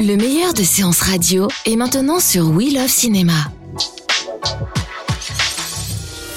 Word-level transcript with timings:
Le 0.00 0.14
meilleur 0.16 0.52
de 0.52 0.62
séances 0.62 1.00
radio 1.00 1.48
est 1.64 1.76
maintenant 1.76 2.20
sur 2.20 2.50
We 2.50 2.74
Love 2.74 2.88
Cinéma. 2.88 3.50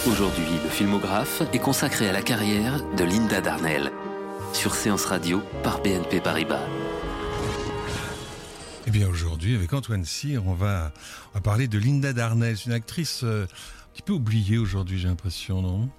Aujourd'hui, 0.08 0.46
le 0.64 0.70
filmographe 0.70 1.42
est 1.54 1.60
consacré 1.60 2.08
à 2.08 2.14
la 2.14 2.22
carrière 2.22 2.82
de 2.96 3.04
Linda 3.04 3.42
Darnell. 3.42 3.92
Sur 4.54 4.76
Séance 4.76 5.06
Radio 5.06 5.42
par 5.64 5.82
BNP 5.82 6.22
Paribas. 6.22 6.66
Eh 8.88 8.92
bien 8.92 9.08
aujourd'hui, 9.08 9.56
avec 9.56 9.74
Antoine 9.74 10.06
Cyr, 10.06 10.48
on 10.48 10.54
va, 10.54 10.92
on 11.32 11.38
va 11.38 11.42
parler 11.42 11.68
de 11.68 11.78
Linda 11.78 12.14
Darnell. 12.14 12.58
C'est 12.58 12.68
une 12.68 12.72
actrice 12.72 13.22
euh, 13.24 13.44
un 13.44 13.94
petit 13.94 14.04
peu 14.04 14.14
oubliée 14.14 14.58
aujourd'hui, 14.58 14.98
j'ai 15.00 15.08
l'impression, 15.08 15.62
non? 15.62 15.90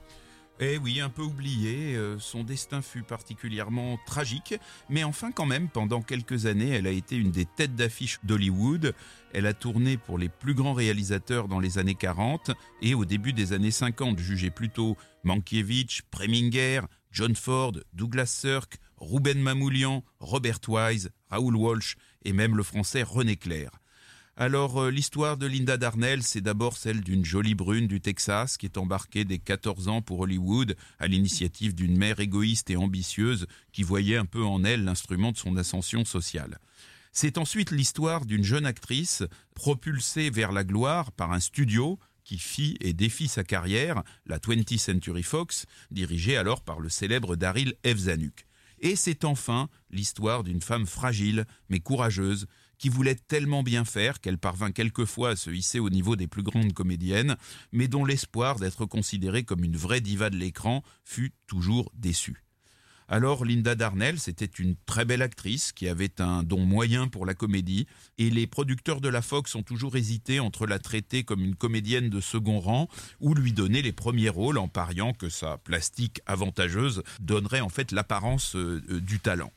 Eh 0.62 0.76
oui, 0.76 1.00
un 1.00 1.08
peu 1.08 1.22
oublié, 1.22 1.96
euh, 1.96 2.18
son 2.18 2.44
destin 2.44 2.82
fut 2.82 3.02
particulièrement 3.02 3.98
tragique, 4.04 4.54
mais 4.90 5.04
enfin 5.04 5.32
quand 5.32 5.46
même, 5.46 5.70
pendant 5.70 6.02
quelques 6.02 6.44
années, 6.44 6.68
elle 6.68 6.86
a 6.86 6.90
été 6.90 7.16
une 7.16 7.30
des 7.30 7.46
têtes 7.46 7.74
d'affiche 7.76 8.18
d'Hollywood. 8.24 8.94
Elle 9.32 9.46
a 9.46 9.54
tourné 9.54 9.96
pour 9.96 10.18
les 10.18 10.28
plus 10.28 10.52
grands 10.52 10.74
réalisateurs 10.74 11.48
dans 11.48 11.60
les 11.60 11.78
années 11.78 11.94
40 11.94 12.50
et 12.82 12.92
au 12.92 13.06
début 13.06 13.32
des 13.32 13.54
années 13.54 13.70
50, 13.70 14.18
jugée 14.18 14.50
plutôt 14.50 14.98
Mankiewicz, 15.24 16.02
Preminger, 16.10 16.82
John 17.10 17.34
Ford, 17.34 17.72
Douglas 17.94 18.26
Sirk, 18.26 18.76
Ruben 18.98 19.40
Mamoulian, 19.40 20.04
Robert 20.18 20.60
Wise, 20.68 21.10
Raoul 21.30 21.56
Walsh 21.56 21.96
et 22.26 22.34
même 22.34 22.54
le 22.54 22.62
français 22.62 23.02
René 23.02 23.36
Clair. 23.36 23.70
Alors 24.40 24.80
euh, 24.80 24.90
l'histoire 24.90 25.36
de 25.36 25.44
Linda 25.44 25.76
Darnell, 25.76 26.22
c'est 26.22 26.40
d'abord 26.40 26.78
celle 26.78 27.02
d'une 27.02 27.26
jolie 27.26 27.54
brune 27.54 27.86
du 27.86 28.00
Texas 28.00 28.56
qui 28.56 28.64
est 28.64 28.78
embarquée 28.78 29.26
dès 29.26 29.38
14 29.38 29.88
ans 29.88 30.00
pour 30.00 30.20
Hollywood 30.20 30.76
à 30.98 31.08
l'initiative 31.08 31.74
d'une 31.74 31.98
mère 31.98 32.20
égoïste 32.20 32.70
et 32.70 32.76
ambitieuse 32.78 33.46
qui 33.70 33.82
voyait 33.82 34.16
un 34.16 34.24
peu 34.24 34.42
en 34.42 34.64
elle 34.64 34.84
l'instrument 34.84 35.30
de 35.30 35.36
son 35.36 35.58
ascension 35.58 36.06
sociale. 36.06 36.56
C'est 37.12 37.36
ensuite 37.36 37.70
l'histoire 37.70 38.24
d'une 38.24 38.42
jeune 38.42 38.64
actrice 38.64 39.24
propulsée 39.54 40.30
vers 40.30 40.52
la 40.52 40.64
gloire 40.64 41.12
par 41.12 41.32
un 41.32 41.40
studio 41.40 41.98
qui 42.24 42.38
fit 42.38 42.78
et 42.80 42.94
défit 42.94 43.28
sa 43.28 43.44
carrière, 43.44 44.02
la 44.24 44.38
20th 44.38 44.78
Century 44.78 45.22
Fox, 45.22 45.66
dirigée 45.90 46.38
alors 46.38 46.62
par 46.62 46.80
le 46.80 46.88
célèbre 46.88 47.36
Daryl 47.36 47.74
F. 47.84 47.96
Zanuck. 47.96 48.46
Et 48.80 48.96
c'est 48.96 49.26
enfin 49.26 49.68
l'histoire 49.90 50.44
d'une 50.44 50.62
femme 50.62 50.86
fragile 50.86 51.44
mais 51.68 51.80
courageuse 51.80 52.46
qui 52.80 52.88
voulait 52.88 53.14
tellement 53.14 53.62
bien 53.62 53.84
faire 53.84 54.20
qu'elle 54.20 54.38
parvint 54.38 54.72
quelquefois 54.72 55.30
à 55.30 55.36
se 55.36 55.50
hisser 55.50 55.78
au 55.78 55.90
niveau 55.90 56.16
des 56.16 56.26
plus 56.26 56.42
grandes 56.42 56.72
comédiennes, 56.72 57.36
mais 57.72 57.86
dont 57.86 58.06
l'espoir 58.06 58.58
d'être 58.58 58.86
considérée 58.86 59.44
comme 59.44 59.62
une 59.62 59.76
vraie 59.76 60.00
diva 60.00 60.30
de 60.30 60.36
l'écran 60.36 60.82
fut 61.04 61.32
toujours 61.46 61.92
déçu. 61.94 62.42
Alors 63.06 63.44
Linda 63.44 63.74
Darnell, 63.74 64.20
c'était 64.20 64.44
une 64.44 64.76
très 64.86 65.04
belle 65.04 65.20
actrice 65.20 65.72
qui 65.72 65.88
avait 65.88 66.20
un 66.20 66.44
don 66.44 66.64
moyen 66.64 67.08
pour 67.08 67.26
la 67.26 67.34
comédie, 67.34 67.86
et 68.18 68.30
les 68.30 68.46
producteurs 68.46 69.00
de 69.00 69.08
la 69.08 69.20
Fox 69.20 69.54
ont 69.56 69.64
toujours 69.64 69.96
hésité 69.96 70.38
entre 70.38 70.64
la 70.64 70.78
traiter 70.78 71.24
comme 71.24 71.44
une 71.44 71.56
comédienne 71.56 72.08
de 72.08 72.20
second 72.20 72.60
rang 72.60 72.88
ou 73.18 73.34
lui 73.34 73.52
donner 73.52 73.82
les 73.82 73.92
premiers 73.92 74.28
rôles 74.28 74.58
en 74.58 74.68
pariant 74.68 75.12
que 75.12 75.28
sa 75.28 75.58
plastique 75.58 76.20
avantageuse 76.24 77.02
donnerait 77.20 77.60
en 77.60 77.68
fait 77.68 77.90
l'apparence 77.90 78.54
euh, 78.54 78.80
euh, 78.88 79.00
du 79.00 79.18
talent. 79.18 79.52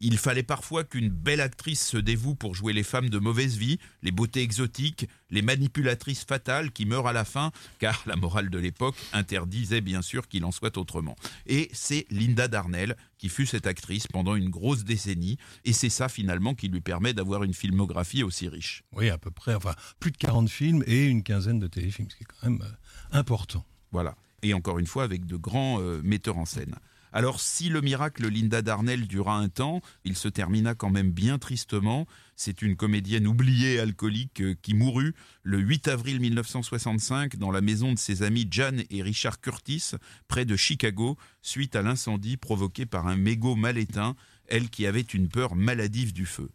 Il 0.00 0.18
fallait 0.18 0.42
parfois 0.42 0.84
qu'une 0.84 1.08
belle 1.08 1.40
actrice 1.40 1.86
se 1.86 1.96
dévoue 1.96 2.34
pour 2.34 2.54
jouer 2.54 2.72
les 2.72 2.82
femmes 2.82 3.08
de 3.08 3.18
mauvaise 3.18 3.56
vie, 3.56 3.78
les 4.02 4.10
beautés 4.10 4.42
exotiques, 4.42 5.08
les 5.30 5.42
manipulatrices 5.42 6.24
fatales 6.24 6.70
qui 6.70 6.86
meurent 6.86 7.06
à 7.06 7.12
la 7.12 7.24
fin, 7.24 7.52
car 7.78 8.02
la 8.06 8.16
morale 8.16 8.50
de 8.50 8.58
l'époque 8.58 8.96
interdisait 9.12 9.80
bien 9.80 10.02
sûr 10.02 10.28
qu'il 10.28 10.44
en 10.44 10.52
soit 10.52 10.76
autrement. 10.76 11.16
Et 11.46 11.70
c'est 11.72 12.06
Linda 12.10 12.48
Darnell 12.48 12.96
qui 13.18 13.28
fut 13.28 13.46
cette 13.46 13.66
actrice 13.66 14.06
pendant 14.06 14.34
une 14.34 14.50
grosse 14.50 14.84
décennie, 14.84 15.38
et 15.64 15.72
c'est 15.72 15.88
ça 15.88 16.08
finalement 16.08 16.54
qui 16.54 16.68
lui 16.68 16.80
permet 16.80 17.14
d'avoir 17.14 17.42
une 17.44 17.54
filmographie 17.54 18.22
aussi 18.22 18.48
riche. 18.48 18.82
Oui, 18.92 19.08
à 19.08 19.18
peu 19.18 19.30
près, 19.30 19.54
enfin 19.54 19.74
plus 20.00 20.10
de 20.10 20.16
40 20.16 20.48
films 20.48 20.84
et 20.86 21.06
une 21.06 21.22
quinzaine 21.22 21.58
de 21.58 21.66
téléfilms, 21.66 22.10
ce 22.10 22.16
qui 22.16 22.24
est 22.24 22.26
quand 22.26 22.48
même 22.48 22.62
euh, 22.62 23.18
important. 23.18 23.64
Voilà. 23.92 24.16
Et 24.42 24.54
encore 24.54 24.78
une 24.78 24.86
fois 24.86 25.04
avec 25.04 25.26
de 25.26 25.36
grands 25.36 25.80
euh, 25.80 26.00
metteurs 26.02 26.38
en 26.38 26.44
scène. 26.44 26.76
Alors 27.16 27.40
si 27.40 27.70
le 27.70 27.80
miracle 27.80 28.28
Linda 28.28 28.60
Darnell 28.60 29.06
dura 29.06 29.38
un 29.38 29.48
temps, 29.48 29.80
il 30.04 30.18
se 30.18 30.28
termina 30.28 30.74
quand 30.74 30.90
même 30.90 31.12
bien 31.12 31.38
tristement. 31.38 32.06
C'est 32.34 32.60
une 32.60 32.76
comédienne 32.76 33.26
oubliée 33.26 33.80
alcoolique 33.80 34.42
euh, 34.42 34.54
qui 34.60 34.74
mourut 34.74 35.14
le 35.42 35.56
8 35.56 35.88
avril 35.88 36.20
1965 36.20 37.36
dans 37.36 37.50
la 37.50 37.62
maison 37.62 37.94
de 37.94 37.98
ses 37.98 38.22
amis 38.22 38.46
Jan 38.50 38.82
et 38.90 39.00
Richard 39.00 39.40
Curtis, 39.40 39.92
près 40.28 40.44
de 40.44 40.56
Chicago, 40.56 41.16
suite 41.40 41.74
à 41.74 41.80
l'incendie 41.80 42.36
provoqué 42.36 42.84
par 42.84 43.06
un 43.06 43.16
mégot 43.16 43.56
mal 43.56 43.78
éteint, 43.78 44.14
elle 44.46 44.68
qui 44.68 44.86
avait 44.86 45.00
une 45.00 45.30
peur 45.30 45.56
maladive 45.56 46.12
du 46.12 46.26
feu. 46.26 46.50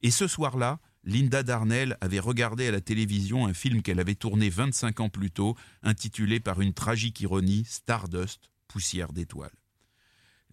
Et 0.00 0.10
ce 0.10 0.26
soir-là, 0.26 0.80
Linda 1.04 1.42
Darnell 1.42 1.98
avait 2.00 2.20
regardé 2.20 2.66
à 2.68 2.70
la 2.70 2.80
télévision 2.80 3.46
un 3.46 3.52
film 3.52 3.82
qu'elle 3.82 4.00
avait 4.00 4.14
tourné 4.14 4.48
25 4.48 4.98
ans 5.00 5.10
plus 5.10 5.30
tôt, 5.30 5.58
intitulé 5.82 6.40
par 6.40 6.62
une 6.62 6.72
tragique 6.72 7.20
ironie 7.20 7.66
Stardust, 7.66 8.48
poussière 8.66 9.12
d'étoiles. 9.12 9.52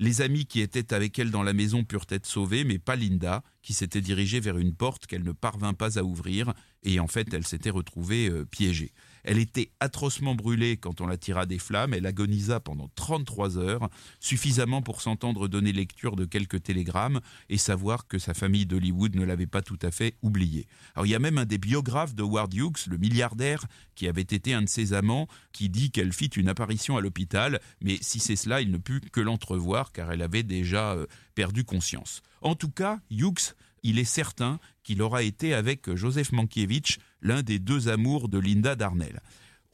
Les 0.03 0.19
amis 0.19 0.45
qui 0.45 0.59
étaient 0.59 0.93
avec 0.93 1.17
elle 1.17 1.31
dans 1.31 1.43
la 1.43 1.53
maison 1.53 1.85
purent 1.85 2.07
être 2.09 2.25
sauvés, 2.25 2.65
mais 2.65 2.77
pas 2.77 2.97
Linda, 2.97 3.41
qui 3.61 3.71
s'était 3.71 4.01
dirigée 4.01 4.41
vers 4.41 4.57
une 4.57 4.75
porte 4.75 5.05
qu'elle 5.05 5.23
ne 5.23 5.31
parvint 5.31 5.73
pas 5.73 5.97
à 5.97 6.03
ouvrir, 6.03 6.53
et 6.83 6.99
en 6.99 7.07
fait 7.07 7.33
elle 7.33 7.47
s'était 7.47 7.69
retrouvée 7.69 8.29
euh, 8.29 8.43
piégée. 8.43 8.91
Elle 9.23 9.37
était 9.37 9.71
atrocement 9.79 10.35
brûlée 10.35 10.77
quand 10.77 11.01
on 11.01 11.07
la 11.07 11.17
tira 11.17 11.45
des 11.45 11.59
flammes, 11.59 11.93
elle 11.93 12.05
agonisa 12.05 12.59
pendant 12.59 12.89
33 12.95 13.57
heures, 13.57 13.89
suffisamment 14.19 14.81
pour 14.81 15.01
s'entendre 15.01 15.47
donner 15.47 15.71
lecture 15.71 16.15
de 16.15 16.25
quelques 16.25 16.63
télégrammes 16.63 17.21
et 17.49 17.57
savoir 17.57 18.07
que 18.07 18.19
sa 18.19 18.33
famille 18.33 18.65
d'Hollywood 18.65 19.15
ne 19.15 19.23
l'avait 19.23 19.47
pas 19.47 19.61
tout 19.61 19.79
à 19.81 19.91
fait 19.91 20.15
oubliée. 20.21 20.67
Alors 20.95 21.05
il 21.05 21.09
y 21.09 21.15
a 21.15 21.19
même 21.19 21.37
un 21.37 21.45
des 21.45 21.57
biographes 21.57 22.15
de 22.15 22.23
Howard 22.23 22.53
Hughes, 22.53 22.87
le 22.87 22.97
milliardaire, 22.97 23.65
qui 23.95 24.07
avait 24.07 24.21
été 24.21 24.53
un 24.53 24.61
de 24.61 24.69
ses 24.69 24.93
amants, 24.93 25.27
qui 25.51 25.69
dit 25.69 25.91
qu'elle 25.91 26.13
fit 26.13 26.27
une 26.27 26.49
apparition 26.49 26.97
à 26.97 27.01
l'hôpital, 27.01 27.59
mais 27.81 27.97
si 28.01 28.19
c'est 28.19 28.35
cela, 28.35 28.61
il 28.61 28.71
ne 28.71 28.77
put 28.77 29.01
que 29.11 29.21
l'entrevoir 29.21 29.91
car 29.91 30.11
elle 30.11 30.21
avait 30.21 30.43
déjà 30.43 30.93
euh, 30.93 31.05
perdu 31.35 31.63
conscience. 31.63 32.21
En 32.41 32.55
tout 32.55 32.69
cas, 32.69 32.99
Hughes 33.09 33.53
il 33.83 33.99
est 33.99 34.03
certain 34.05 34.59
qu'il 34.83 35.01
aura 35.01 35.23
été 35.23 35.53
avec 35.53 35.93
Joseph 35.93 36.31
Mankiewicz 36.31 36.97
l'un 37.21 37.41
des 37.41 37.59
deux 37.59 37.89
amours 37.89 38.29
de 38.29 38.39
Linda 38.39 38.75
Darnell. 38.75 39.21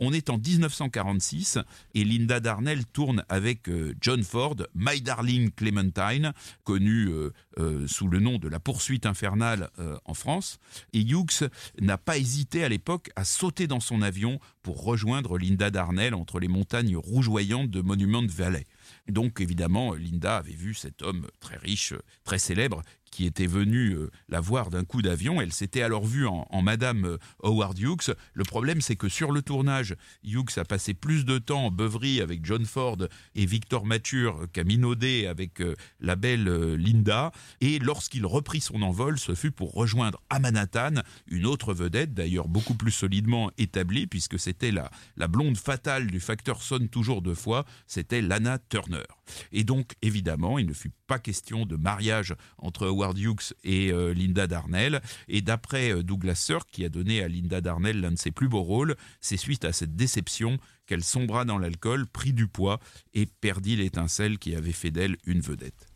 On 0.02 0.14
est 0.14 0.30
en 0.30 0.38
1946 0.38 1.59
et 1.94 2.06
Linda 2.06 2.40
Darnell 2.40 2.86
tourne 2.86 3.25
avec 3.28 3.68
euh, 3.68 3.94
John 4.00 4.24
Ford 4.24 4.56
My 4.74 5.02
Darling 5.02 5.52
Clementine, 5.52 6.31
connu 6.64 7.09
euh, 7.09 7.34
euh, 7.59 7.86
sous 7.86 8.08
le 8.08 8.22
nom 8.22 8.38
de 8.38 8.48
La 8.48 8.62
poursuite 8.62 9.06
infernale 9.06 9.69
en 10.06 10.14
France. 10.14 10.58
Et 10.94 11.02
Hughes 11.02 11.50
n'a 11.80 11.98
pas 11.98 12.18
hésité 12.18 12.64
à 12.64 12.69
l'époque 12.69 13.09
à 13.16 13.25
sauter 13.25 13.68
dans 13.68 13.80
son 13.80 14.02
avion 14.02 14.40
pour 14.62 14.84
rejoindre 14.84 15.38
Linda 15.38 15.69
Darnell 15.69 16.14
entre 16.14 16.40
les 16.40 16.48
montagnes 16.48 16.96
rougeoyantes 16.96 17.69
de 17.69 17.81
Monument 17.81 18.25
Valley. 18.25 18.66
Donc 19.08 19.42
évidemment, 19.42 19.94
Linda 19.94 20.38
avait 20.38 20.53
vu 20.53 20.74
cet 20.74 21.01
homme 21.01 21.28
très 21.39 21.57
riche, 21.57 21.94
très 22.24 22.39
célèbre, 22.39 22.81
qui 23.09 23.25
était 23.25 23.47
venu 23.47 23.91
euh, 23.91 24.09
la 24.27 24.39
voir 24.39 24.69
d'un 24.69 24.83
coup 24.83 25.01
d'avion. 25.01 25.41
Elle 25.41 25.53
s'était 25.53 25.81
alors 25.81 26.06
vue 26.06 26.27
en, 26.27 26.61
Madame 26.61 27.06
euh, 27.06 27.17
Howard 27.44 27.77
Hughes. 27.79 28.15
Le 28.33 28.44
problème, 28.44 28.81
c'est 28.81 28.95
que 28.95 29.09
sur 29.09 29.31
le 29.31 29.41
tournage, 29.41 29.95
Hughes 30.23 30.57
a 30.57 30.65
passé 30.65 30.94
plus 30.94 31.25
de 31.25 31.38
temps 31.38 31.65
en 31.65 31.71
beuverie 31.71 32.21
avec 32.21 32.45
John 32.45 32.65
Ford 32.65 32.97
et 33.35 33.45
Victor 33.45 33.85
Mature 33.85 34.47
qu'à 34.51 34.63
minauder 34.63 35.27
avec 35.27 35.61
euh, 35.61 35.75
la 36.00 36.15
belle 36.15 36.75
Linda. 36.75 37.31
Et 37.61 37.79
lorsqu'il 37.79 38.25
reprit 38.25 38.61
son 38.61 38.81
envol, 38.81 39.19
ce 39.19 39.35
fut 39.35 39.51
pour 39.51 39.73
rejoindre 39.73 40.21
à 40.29 40.39
Manhattan 40.39 41.01
une 41.27 41.45
autre 41.45 41.73
vedette, 41.73 42.13
d'ailleurs 42.13 42.47
beaucoup 42.47 42.75
plus 42.75 42.91
solidement 42.91 43.51
établie, 43.57 44.07
puisque 44.07 44.39
c'était 44.39 44.71
la, 44.71 44.91
la 45.17 45.27
blonde 45.27 45.57
fatale 45.57 46.07
du 46.07 46.19
facteur 46.19 46.61
sonne 46.61 46.89
toujours 46.89 47.21
deux 47.21 47.35
fois, 47.35 47.65
c'était 47.88 48.21
Lana 48.21 48.57
Turner. 48.69 49.03
Et 49.52 49.64
donc, 49.64 49.94
évidemment, 50.02 50.60
il 50.60 50.66
ne 50.68 50.74
fut 50.74 50.92
pas 51.08 51.20
question 51.20 51.66
de 51.66 51.76
mariage 51.76 52.36
entre 52.58 52.88
Howard 52.88 53.18
Hughes 53.18 53.54
et 53.64 53.92
euh, 53.92 54.14
Linda 54.14 54.48
Darnell. 54.48 55.02
Et 55.28 55.42
d'après 55.42 55.92
euh, 55.92 56.04
Douglas 56.04 56.36
Sirk, 56.36 56.70
qui 56.72 56.86
a 56.86 56.90
donné 56.90 57.24
à 57.24 57.28
Linda 57.28 57.62
Darnell 57.62 58.02
l'un 58.02 58.12
de 58.12 58.18
ses 58.18 58.31
plus 58.31 58.48
beaux 58.48 58.64
rôles, 58.64 58.96
c'est 59.22 59.38
suite 59.38 59.66
à 59.66 59.74
cette 59.74 59.96
déception 59.96 60.58
qu'elle 60.86 61.04
sombra 61.04 61.46
dans 61.46 61.58
l'alcool, 61.58 62.08
prit 62.08 62.34
du 62.34 62.48
poids 62.48 62.80
et 63.14 63.26
perdit 63.26 63.76
l'étincelle 63.76 64.40
qui 64.40 64.56
avait 64.56 64.72
fait 64.72 64.92
d'elle 64.92 65.18
une 65.26 65.42
vedette. 65.42 65.88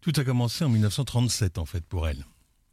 Tout 0.00 0.12
a 0.16 0.24
commencé 0.24 0.64
en 0.64 0.68
1937 0.68 1.58
en 1.58 1.64
fait 1.64 1.84
pour 1.86 2.08
elle. 2.08 2.26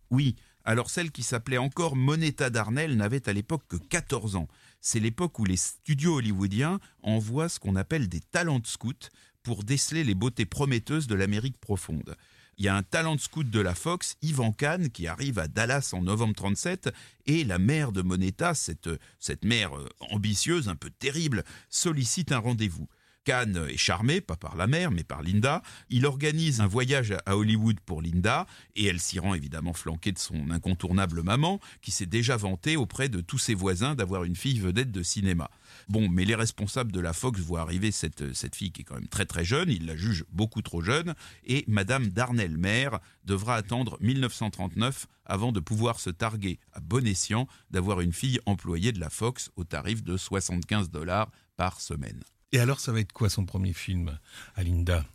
Oui, 0.10 0.36
alors 0.66 0.90
celle 0.90 1.12
qui 1.12 1.24
s'appelait 1.24 1.58
encore 1.58 1.96
Moneta 1.96 2.50
Darnell 2.50 2.98
n'avait 2.98 3.28
à 3.30 3.34
l'époque 3.34 3.64
que 3.68 3.78
14 3.78 4.36
ans. 4.36 4.48
C'est 4.82 5.00
l'époque 5.00 5.40
où 5.40 5.46
les 5.46 5.58
studios 5.58 6.18
hollywoodiens 6.18 6.80
envoient 7.02 7.50
ce 7.50 7.60
qu'on 7.60 7.76
appelle 7.76 8.08
des 8.10 8.20
talents 8.20 8.62
scouts 8.64 9.10
pour 9.44 9.64
déceler 9.64 10.04
les 10.04 10.16
beautés 10.16 10.46
prometteuses 10.46 11.08
de 11.08 11.16
l'Amérique 11.16 11.60
profonde. 11.60 12.16
Il 12.60 12.66
y 12.66 12.68
a 12.68 12.76
un 12.76 12.84
talent 12.84 13.18
scout 13.18 13.50
de 13.50 13.60
la 13.62 13.74
Fox, 13.74 14.18
Yvan 14.22 14.52
Kahn, 14.52 14.90
qui 14.90 15.08
arrive 15.08 15.40
à 15.40 15.48
Dallas 15.48 15.92
en 15.94 16.02
novembre 16.02 16.36
37, 16.36 16.90
et 17.26 17.46
la 17.46 17.58
mère 17.58 17.94
de 17.94 18.02
Moneta, 18.02 18.54
cette, 18.54 18.90
cette 19.18 19.46
mère 19.46 19.78
euh, 19.78 19.88
ambitieuse, 20.12 20.68
un 20.68 20.76
peu 20.76 20.90
terrible, 20.90 21.46
sollicite 21.70 22.34
un 22.34 22.40
rendez-vous. 22.40 22.90
Kahn 23.30 23.68
est 23.70 23.78
charmé, 23.78 24.22
pas 24.22 24.38
par 24.38 24.56
la 24.56 24.66
mère, 24.66 24.90
mais 24.90 25.04
par 25.04 25.22
Linda. 25.22 25.62
Il 25.92 26.08
organise 26.08 26.62
un 26.62 26.66
voyage 26.66 27.14
à 27.28 27.38
Hollywood 27.38 27.80
pour 27.80 28.02
Linda, 28.02 28.48
et 28.76 28.86
elle 28.86 29.00
s'y 29.00 29.20
rend 29.20 29.36
évidemment 29.36 29.74
flanquée 29.74 30.12
de 30.12 30.18
son 30.18 30.50
incontournable 30.50 31.22
maman, 31.22 31.60
qui 31.84 31.92
s'est 31.92 32.08
déjà 32.08 32.38
vantée 32.38 32.76
auprès 32.76 33.08
de 33.08 33.22
tous 33.22 33.38
ses 33.38 33.54
voisins 33.54 33.94
d'avoir 33.94 34.24
une 34.24 34.36
fille 34.36 34.58
vedette 34.58 34.92
de 34.92 35.04
cinéma. 35.04 35.52
Bon, 35.90 36.10
mais 36.10 36.26
les 36.26 36.34
responsables 36.34 36.92
de 36.92 37.00
la 37.00 37.14
Fox 37.14 37.40
voient 37.40 37.62
arriver 37.62 37.92
cette, 37.92 38.34
cette 38.34 38.56
fille 38.56 38.72
qui 38.72 38.82
est 38.82 38.84
quand 38.84 38.96
même 38.96 39.08
très 39.08 39.28
très 39.28 39.46
jeune, 39.46 39.70
ils 39.70 39.86
la 39.86 39.96
jugent 39.96 40.26
beaucoup 40.32 40.64
trop 40.64 40.82
jeune, 40.82 41.14
et 41.46 41.66
Madame 41.68 42.08
Darnell, 42.08 42.58
mère, 42.58 42.98
devra 43.26 43.58
attendre 43.58 44.00
1939 44.02 45.06
avant 45.28 45.52
de 45.52 45.60
pouvoir 45.60 46.00
se 46.00 46.10
targuer 46.10 46.60
à 46.74 46.80
bon 46.80 47.06
escient 47.06 47.48
d'avoir 47.70 48.02
une 48.02 48.12
fille 48.12 48.40
employée 48.48 48.92
de 48.92 49.00
la 49.00 49.12
Fox 49.12 49.52
au 49.56 49.66
tarif 49.66 50.04
de 50.04 50.18
75 50.18 50.90
dollars 50.90 51.30
par 51.58 51.80
semaine. 51.80 52.24
Et 52.52 52.60
alors, 52.60 52.80
ça 52.80 52.92
va 52.92 53.00
être 53.00 53.14
quoi 53.14 53.30
son 53.30 53.46
premier 53.46 53.74
film 53.74 54.18
à 54.56 54.64
Linda 54.64 55.06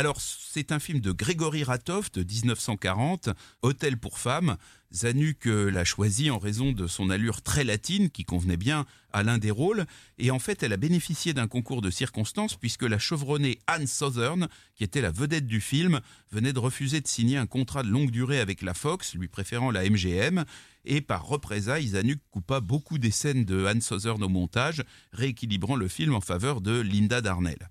alors, 0.00 0.18
c'est 0.18 0.72
un 0.72 0.78
film 0.78 1.00
de 1.00 1.12
Grégory 1.12 1.62
Ratov 1.62 2.10
de 2.10 2.22
1940, 2.22 3.28
Hôtel 3.60 3.98
pour 3.98 4.18
femmes. 4.18 4.56
Zanuck 4.94 5.46
euh, 5.46 5.70
l'a 5.70 5.84
choisi 5.84 6.30
en 6.30 6.38
raison 6.38 6.72
de 6.72 6.86
son 6.86 7.10
allure 7.10 7.42
très 7.42 7.64
latine 7.64 8.08
qui 8.08 8.24
convenait 8.24 8.56
bien 8.56 8.86
à 9.12 9.22
l'un 9.22 9.36
des 9.36 9.50
rôles. 9.50 9.84
Et 10.16 10.30
en 10.30 10.38
fait, 10.38 10.62
elle 10.62 10.72
a 10.72 10.78
bénéficié 10.78 11.34
d'un 11.34 11.48
concours 11.48 11.82
de 11.82 11.90
circonstances 11.90 12.56
puisque 12.56 12.84
la 12.84 12.98
chevronnée 12.98 13.58
Anne 13.66 13.86
Southern, 13.86 14.48
qui 14.74 14.84
était 14.84 15.02
la 15.02 15.10
vedette 15.10 15.46
du 15.46 15.60
film, 15.60 16.00
venait 16.32 16.54
de 16.54 16.58
refuser 16.60 17.02
de 17.02 17.06
signer 17.06 17.36
un 17.36 17.46
contrat 17.46 17.82
de 17.82 17.90
longue 17.90 18.10
durée 18.10 18.40
avec 18.40 18.62
la 18.62 18.72
Fox, 18.72 19.14
lui 19.16 19.28
préférant 19.28 19.70
la 19.70 19.84
MGM. 19.84 20.46
Et 20.86 21.02
par 21.02 21.26
représailles, 21.26 21.88
Zanuck 21.88 22.20
coupa 22.30 22.60
beaucoup 22.60 22.96
des 22.96 23.10
scènes 23.10 23.44
de 23.44 23.66
Anne 23.66 23.82
Southern 23.82 24.22
au 24.22 24.30
montage, 24.30 24.82
rééquilibrant 25.12 25.76
le 25.76 25.88
film 25.88 26.14
en 26.14 26.22
faveur 26.22 26.62
de 26.62 26.80
Linda 26.80 27.20
Darnell. 27.20 27.68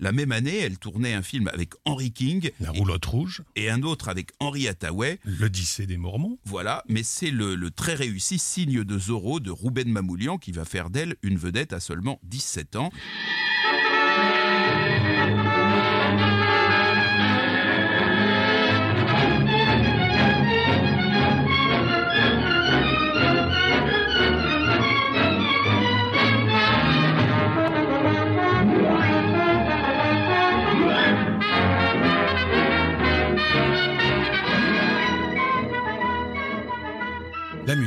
La 0.00 0.12
même 0.12 0.30
année, 0.30 0.56
elle 0.56 0.78
tournait 0.78 1.14
un 1.14 1.22
film 1.22 1.48
avec 1.48 1.72
Henry 1.84 2.12
King. 2.12 2.50
La 2.60 2.70
roulotte 2.70 3.04
rouge. 3.04 3.42
Et 3.56 3.68
un 3.68 3.82
autre 3.82 4.08
avec 4.08 4.30
Henry 4.38 4.68
Hathaway. 4.68 5.18
L'Odyssée 5.24 5.86
des 5.86 5.96
Mormons. 5.96 6.38
Voilà, 6.44 6.84
mais 6.88 7.02
c'est 7.02 7.32
le, 7.32 7.56
le, 7.56 7.70
très 7.70 7.94
réussi 7.94 8.38
Signe 8.38 8.84
de 8.84 8.98
Zorro 8.98 9.40
de 9.40 9.50
Ruben 9.50 9.90
Mamoulian 9.90 10.38
qui 10.38 10.52
va 10.52 10.64
faire 10.64 10.90
d'elle 10.90 11.16
une 11.22 11.36
vedette 11.36 11.72
à 11.72 11.80
seulement 11.80 12.20
17 12.24 12.76
ans. 12.76 12.90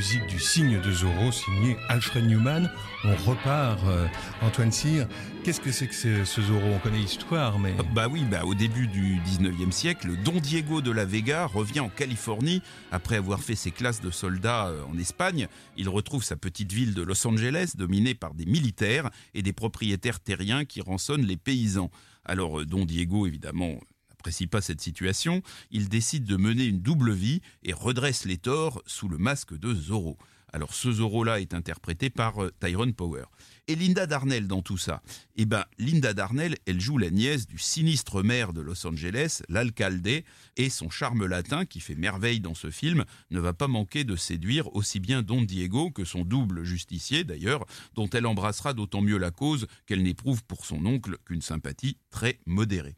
Musique 0.02 0.26
du 0.26 0.40
signe 0.40 0.82
de 0.82 0.92
Zorro, 0.92 1.32
signé 1.32 1.78
Alfred 1.88 2.26
Newman. 2.26 2.72
On 3.04 3.16
repart, 3.18 3.80
euh, 3.86 4.08
Antoine 4.42 4.72
Cyr. 4.72 5.08
Qu'est-ce 5.44 5.62
que 5.62 5.72
c'est 5.72 5.86
que 5.86 5.94
ce, 5.94 6.26
ce 6.26 6.42
Zorro? 6.42 6.70
On 6.74 6.80
connaît 6.80 6.98
l'histoire, 6.98 7.60
mais... 7.60 7.76
Bah 7.94 8.08
oui, 8.10 8.24
bah 8.24 8.44
au 8.44 8.56
début 8.56 8.88
du 8.88 9.18
19e 9.20 9.70
siècle, 9.70 10.10
Don 10.26 10.40
Diego 10.40 10.82
de 10.82 10.90
la 10.90 11.06
Vega 11.06 11.46
revient 11.46 11.82
en 11.82 11.90
Californie 11.90 12.64
après 12.92 13.18
avoir 13.18 13.44
fait 13.44 13.54
ses 13.54 13.70
classes 13.70 14.02
de 14.02 14.10
soldats 14.10 14.70
euh, 14.70 14.82
en 14.92 14.98
Espagne. 14.98 15.48
Il 15.78 15.88
retrouve 15.88 16.24
sa 16.24 16.36
petite 16.36 16.72
ville 16.72 16.96
de 16.96 17.04
Los 17.04 17.28
Angeles 17.28 17.74
dominée 17.78 18.16
par 18.16 18.34
des 18.34 18.48
militaires 18.48 19.12
et 19.36 19.44
des 19.44 19.54
propriétaires 19.54 20.20
terriens 20.20 20.66
qui 20.66 20.82
rançonnent 20.82 21.28
les 21.28 21.38
paysans. 21.38 21.92
Alors 22.26 22.62
euh, 22.62 22.66
Don 22.66 22.86
Diego, 22.86 23.28
évidemment, 23.28 23.76
n'apprécie 24.22 24.46
pas 24.46 24.62
cette 24.62 24.82
situation, 24.82 25.42
il 25.72 25.90
décide 25.90 26.26
de 26.26 26.38
mener 26.38 26.66
une 26.66 26.80
double 26.80 27.12
vie 27.12 27.42
et 27.64 27.74
redresse 27.74 28.26
les 28.26 28.38
torts 28.38 28.84
sous 28.86 29.10
le 29.10 29.18
masque 29.18 29.58
de 29.58 29.74
Zorro. 29.74 30.16
Alors 30.54 30.76
ce 30.76 30.92
Zorro-là 30.92 31.40
est 31.40 31.56
interprété 31.56 32.12
par 32.12 32.44
euh, 32.44 32.52
Tyrone 32.60 32.94
Power. 32.94 33.24
Et 33.68 33.76
Linda 33.76 34.06
Darnell 34.06 34.48
dans 34.48 34.62
tout 34.62 34.78
ça? 34.78 35.02
Eh 35.38 35.46
ben, 35.46 35.66
Linda 35.80 36.14
Darnell, 36.14 36.56
elle 36.68 36.80
joue 36.80 37.00
la 37.00 37.10
nièce 37.10 37.48
du 37.48 37.58
sinistre 37.58 38.22
maire 38.22 38.54
de 38.54 38.62
Los 38.62 38.86
Angeles, 38.86 39.42
l'alcalde, 39.50 40.24
et 40.58 40.70
son 40.70 40.92
charme 40.92 41.26
latin, 41.26 41.66
qui 41.66 41.80
fait 41.80 41.96
merveille 41.96 42.42
dans 42.42 42.54
ce 42.54 42.70
film, 42.70 43.06
ne 43.32 43.40
va 43.40 43.54
pas 43.54 43.68
manquer 43.68 44.04
de 44.04 44.16
séduire 44.16 44.72
aussi 44.76 45.00
bien 45.00 45.24
Don 45.24 45.42
Diego 45.42 45.90
que 45.90 46.06
son 46.06 46.26
double 46.26 46.64
justicier, 46.64 47.24
d'ailleurs, 47.24 47.66
dont 47.96 48.10
elle 48.10 48.28
embrassera 48.28 48.76
d'autant 48.76 49.02
mieux 49.02 49.18
la 49.18 49.32
cause 49.32 49.66
qu'elle 49.88 50.04
n'éprouve 50.04 50.44
pour 50.44 50.68
son 50.68 50.86
oncle 50.86 51.18
qu'une 51.26 51.42
sympathie 51.42 51.98
très 52.12 52.40
modérée. 52.46 52.98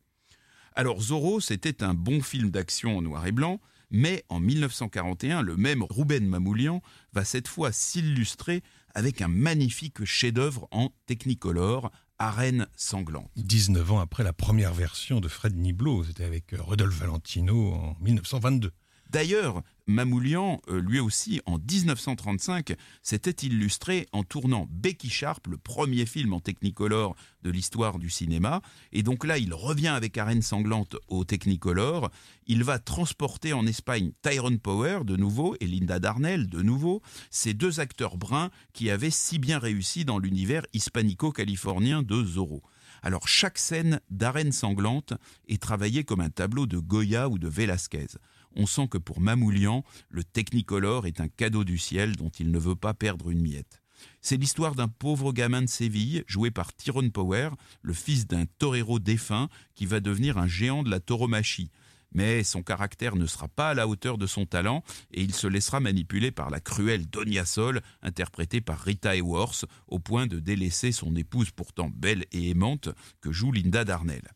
Alors 0.75 1.01
Zorro, 1.01 1.39
c'était 1.39 1.83
un 1.83 1.93
bon 1.93 2.21
film 2.21 2.49
d'action 2.49 2.97
en 2.97 3.01
noir 3.03 3.27
et 3.27 3.31
blanc, 3.31 3.59
mais 3.91 4.23
en 4.29 4.39
1941, 4.39 5.43
le 5.43 5.55
même 5.55 5.83
Ruben 5.83 6.25
Mamoulian 6.25 6.81
va 7.13 7.23
cette 7.23 7.47
fois 7.47 7.71
s'illustrer 7.71 8.63
avec 8.95 9.21
un 9.21 9.27
magnifique 9.27 10.03
chef-d'œuvre 10.03 10.67
en 10.71 10.89
Technicolor, 11.05 11.91
Arène 12.17 12.67
sanglante. 12.75 13.29
19 13.35 13.91
ans 13.91 13.99
après 13.99 14.23
la 14.23 14.33
première 14.33 14.73
version 14.73 15.19
de 15.19 15.27
Fred 15.27 15.55
Niblo, 15.55 16.03
c'était 16.03 16.23
avec 16.23 16.55
Rodolphe 16.57 16.97
Valentino 16.97 17.73
en 17.73 17.95
1922. 18.01 18.71
D'ailleurs, 19.11 19.61
Mamoulian, 19.85 20.62
euh, 20.69 20.80
lui 20.80 21.00
aussi, 21.00 21.41
en 21.45 21.57
1935, 21.57 22.75
s'était 23.01 23.45
illustré 23.45 24.07
en 24.13 24.24
tournant 24.24 24.68
Becky 24.71 25.09
Sharp, 25.09 25.45
le 25.47 25.57
premier 25.57 26.06
film 26.06 26.33
en 26.33 26.39
Technicolor 26.39 27.15
de 27.41 27.51
l'histoire 27.51 28.00
du 28.00 28.09
cinéma. 28.09 28.62
Et 28.94 29.03
donc 29.03 29.25
là, 29.25 29.38
il 29.38 29.53
revient 29.53 29.89
avec 29.89 30.18
Arène 30.18 30.41
sanglante 30.41 30.95
au 31.09 31.25
Technicolor. 31.25 32.12
Il 32.47 32.63
va 32.63 32.79
transporter 32.79 33.51
en 33.51 33.65
Espagne 33.67 34.13
Tyrone 34.22 34.60
Power 34.60 35.00
de 35.03 35.17
nouveau 35.17 35.55
et 35.60 35.67
Linda 35.67 36.00
Darnell 36.00 36.48
de 36.48 36.62
nouveau, 36.62 37.01
ces 37.29 37.53
deux 37.53 37.81
acteurs 37.81 38.15
bruns 38.15 38.51
qui 38.72 38.89
avaient 38.89 39.10
si 39.10 39.38
bien 39.38 39.60
réussi 39.60 40.05
dans 40.05 40.17
l'univers 40.17 40.65
hispanico-californien 40.74 42.03
de 42.03 42.24
Zorro. 42.24 42.63
Alors 43.01 43.27
chaque 43.27 43.57
scène 43.57 44.00
d'arène 44.10 44.53
sanglante 44.53 45.13
est 45.50 45.62
travaillée 45.62 46.05
comme 46.05 46.22
un 46.22 46.29
tableau 46.29 46.67
de 46.67 46.77
Goya 46.77 47.27
ou 47.27 47.38
de 47.38 47.50
Velázquez 47.50 48.07
on 48.55 48.65
sent 48.65 48.88
que 48.89 48.98
pour 48.98 49.19
Mamoulian, 49.19 49.83
le 50.10 50.24
Technicolor 50.24 51.07
est 51.07 51.22
un 51.22 51.27
cadeau 51.27 51.63
du 51.63 51.77
ciel 51.77 52.15
dont 52.15 52.29
il 52.29 52.51
ne 52.51 52.60
veut 52.60 52.75
pas 52.75 52.93
perdre 52.93 53.29
une 53.29 53.41
miette. 53.41 53.81
C'est 54.22 54.38
l'histoire 54.38 54.75
d'un 54.75 54.88
pauvre 54.88 55.33
gamin 55.33 55.62
de 55.62 55.67
Séville, 55.67 56.24
joué 56.27 56.51
par 56.51 56.74
Tyrone 56.74 57.12
Power, 57.12 57.50
le 57.81 57.93
fils 57.93 58.27
d'un 58.27 58.45
torero 58.57 59.00
défunt 59.00 59.50
qui 59.75 59.86
va 59.86 60.00
devenir 60.00 60.38
un 60.38 60.48
géant 60.48 60.83
de 60.83 60.89
la 60.89 61.00
tauromachie. 61.00 61.72
Mais 62.13 62.43
son 62.43 62.62
caractère 62.62 63.15
ne 63.15 63.25
sera 63.25 63.48
pas 63.48 63.69
à 63.69 63.74
la 63.74 63.88
hauteur 63.88 64.17
de 64.17 64.27
son 64.27 64.45
talent 64.45 64.83
et 65.12 65.24
il 65.24 65.33
se 65.33 65.48
laissera 65.48 65.79
manipuler 65.79 66.31
par 66.31 66.51
la 66.51 66.60
cruelle 66.60 67.07
Donia 67.07 67.45
Sol, 67.45 67.81
interprétée 68.01 68.62
par 68.62 68.79
Rita 68.79 69.15
Hayworth, 69.15 69.65
au 69.88 70.00
point 70.00 70.27
de 70.27 70.39
délaisser 70.39 70.91
son 70.91 71.15
épouse 71.15 71.50
pourtant 71.50 71.89
belle 71.89 72.25
et 72.31 72.50
aimante 72.50 72.89
que 73.19 73.31
joue 73.31 73.51
Linda 73.51 73.83
Darnell. 73.83 74.31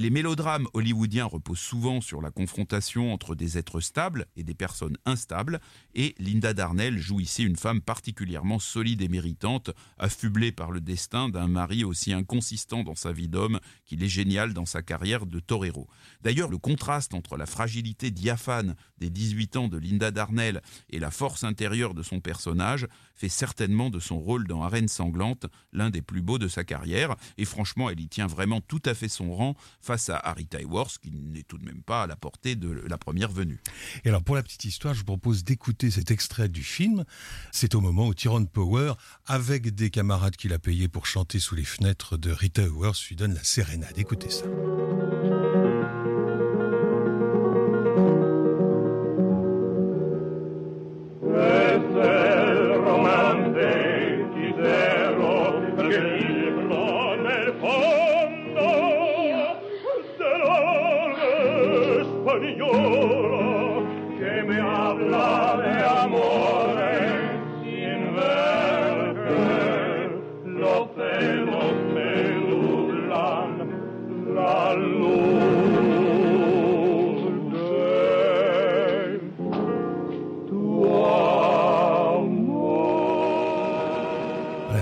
Les 0.00 0.08
mélodrames 0.08 0.66
hollywoodiens 0.72 1.26
reposent 1.26 1.58
souvent 1.58 2.00
sur 2.00 2.22
la 2.22 2.30
confrontation 2.30 3.12
entre 3.12 3.34
des 3.34 3.58
êtres 3.58 3.80
stables 3.80 4.24
et 4.34 4.42
des 4.42 4.54
personnes 4.54 4.96
instables, 5.04 5.60
et 5.94 6.14
Linda 6.18 6.54
Darnell 6.54 6.96
joue 6.96 7.20
ici 7.20 7.44
une 7.44 7.56
femme 7.56 7.82
particulièrement 7.82 8.58
solide 8.58 9.02
et 9.02 9.08
méritante, 9.08 9.72
affublée 9.98 10.52
par 10.52 10.70
le 10.70 10.80
destin 10.80 11.28
d'un 11.28 11.48
mari 11.48 11.84
aussi 11.84 12.14
inconsistant 12.14 12.82
dans 12.82 12.94
sa 12.94 13.12
vie 13.12 13.28
d'homme 13.28 13.60
qu'il 13.84 14.02
est 14.02 14.08
génial 14.08 14.54
dans 14.54 14.64
sa 14.64 14.80
carrière 14.80 15.26
de 15.26 15.38
torero. 15.38 15.86
D'ailleurs, 16.22 16.48
le 16.48 16.56
contraste 16.56 17.12
entre 17.12 17.36
la 17.36 17.44
fragilité 17.44 18.10
diaphane 18.10 18.76
des 18.96 19.10
18 19.10 19.56
ans 19.58 19.68
de 19.68 19.76
Linda 19.76 20.10
Darnell 20.10 20.62
et 20.88 20.98
la 20.98 21.10
force 21.10 21.44
intérieure 21.44 21.92
de 21.92 22.02
son 22.02 22.20
personnage 22.20 22.86
fait 23.20 23.28
certainement 23.28 23.90
de 23.90 24.00
son 24.00 24.18
rôle 24.18 24.46
dans 24.46 24.62
Arène 24.62 24.88
sanglante 24.88 25.44
l'un 25.74 25.90
des 25.90 26.00
plus 26.00 26.22
beaux 26.22 26.38
de 26.38 26.48
sa 26.48 26.64
carrière, 26.64 27.16
et 27.36 27.44
franchement, 27.44 27.90
elle 27.90 28.00
y 28.00 28.08
tient 28.08 28.26
vraiment 28.26 28.62
tout 28.62 28.80
à 28.86 28.94
fait 28.94 29.08
son 29.08 29.34
rang 29.34 29.54
face 29.82 30.08
à 30.08 30.32
Rita 30.32 30.58
Hayworth, 30.58 30.98
qui 30.98 31.10
n'est 31.10 31.42
tout 31.42 31.58
de 31.58 31.64
même 31.64 31.82
pas 31.82 32.04
à 32.04 32.06
la 32.06 32.16
portée 32.16 32.56
de 32.56 32.70
la 32.70 32.96
première 32.96 33.30
venue. 33.30 33.60
Et 34.04 34.08
alors 34.08 34.22
pour 34.22 34.36
la 34.36 34.42
petite 34.42 34.64
histoire, 34.64 34.94
je 34.94 35.00
vous 35.00 35.04
propose 35.04 35.44
d'écouter 35.44 35.90
cet 35.90 36.10
extrait 36.10 36.48
du 36.48 36.62
film. 36.62 37.04
C'est 37.52 37.74
au 37.74 37.82
moment 37.82 38.06
où 38.06 38.14
Tyrone 38.14 38.48
Power, 38.48 38.94
avec 39.26 39.74
des 39.74 39.90
camarades 39.90 40.36
qu'il 40.36 40.54
a 40.54 40.58
payés 40.58 40.88
pour 40.88 41.04
chanter 41.04 41.40
sous 41.40 41.54
les 41.54 41.64
fenêtres 41.64 42.16
de 42.16 42.30
Rita 42.30 42.62
Hayworth, 42.62 43.02
lui 43.08 43.16
donne 43.16 43.34
la 43.34 43.44
sérénade. 43.44 43.98
Écoutez 43.98 44.30
ça. 44.30 44.46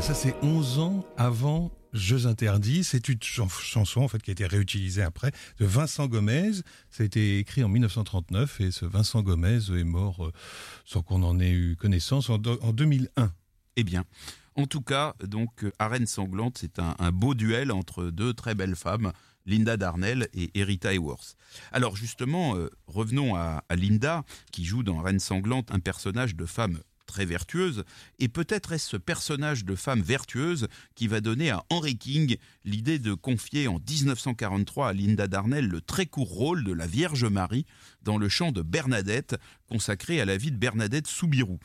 Ça 0.09 0.15
c'est 0.15 0.35
11 0.43 0.79
ans 0.79 1.05
avant 1.19 1.71
Jeux 1.93 2.27
interdits. 2.27 2.85
C'est 2.85 3.09
une 3.09 3.23
chanson 3.23 4.03
en 4.03 4.09
fait 4.09 4.23
qui 4.23 4.31
a 4.31 4.33
été 4.33 4.47
réutilisée 4.47 5.03
après 5.03 5.33
de 5.59 5.65
Vincent 5.65 6.07
Gomez. 6.07 6.53
Ça 6.91 7.03
a 7.03 7.07
été 7.07 7.39
écrit 7.39 7.65
en 7.65 7.69
1939 7.69 8.61
et 8.61 8.71
ce 8.71 8.85
Vincent 8.85 9.23
Gomez 9.23 9.59
est 9.71 9.85
mort 9.85 10.27
euh, 10.27 10.33
sans 10.85 11.03
qu'on 11.03 11.23
en 11.23 11.41
ait 11.41 11.51
eu 11.51 11.77
connaissance 11.77 12.31
en, 12.31 12.39
2001. 12.39 13.33
Eh 13.77 13.85
bien, 13.85 14.05
en 14.55 14.67
tout 14.67 14.83
cas, 14.83 15.15
donc 15.25 15.65
Arène 15.79 16.07
sanglante, 16.07 16.59
c'est 16.59 16.79
un, 16.79 17.13
beau 17.13 17.35
duel 17.35 17.71
entre 17.73 18.05
deux 18.05 18.35
très 18.35 18.55
belles 18.55 18.77
femmes. 18.77 19.13
Linda 19.47 19.79
Darnell 19.79 20.29
et 20.35 20.51
Erita 20.61 20.93
Hayworth. 20.93 21.35
Alors 21.73 21.97
justement, 21.97 22.55
euh, 22.57 22.69
revenons 22.87 23.35
à, 23.35 23.65
à, 23.71 23.77
Linda, 23.77 24.25
qui 24.53 24.63
joue 24.67 24.83
dans 24.83 24.99
Arène 24.99 25.21
sanglante 25.21 25.71
un 25.73 25.81
personnage 25.81 26.37
de 26.37 26.45
femme 26.45 26.81
très 27.09 27.25
vertueuse, 27.25 27.83
et 28.21 28.29
peut-être 28.29 28.73
est-ce 28.73 28.91
ce 28.91 28.97
personnage 28.97 29.65
de 29.65 29.75
femme 29.75 30.03
vertueuse 30.03 30.69
qui 30.95 31.09
va 31.09 31.21
donner 31.21 31.51
à 31.51 31.65
Henry 31.71 31.99
King 31.99 32.37
l'idée 32.65 33.01
de 33.01 33.15
confier 33.15 33.67
en 33.67 33.81
1943 33.81 34.91
à 34.91 34.93
Linda 34.93 35.27
Darnell 35.27 35.67
le 35.67 35.81
très 35.81 36.07
court 36.07 36.29
rôle 36.29 36.63
de 36.63 36.73
la 36.73 36.87
Vierge 36.87 37.25
Marie 37.25 37.67
dans 38.03 38.19
le 38.19 38.29
chant 38.29 38.53
de 38.53 38.63
Bernadette, 38.63 39.37
consacré 39.69 40.21
à 40.21 40.25
la 40.25 40.37
vie 40.37 40.53
de 40.53 40.57
Bernadette 40.57 41.07
Soubirou. 41.07 41.59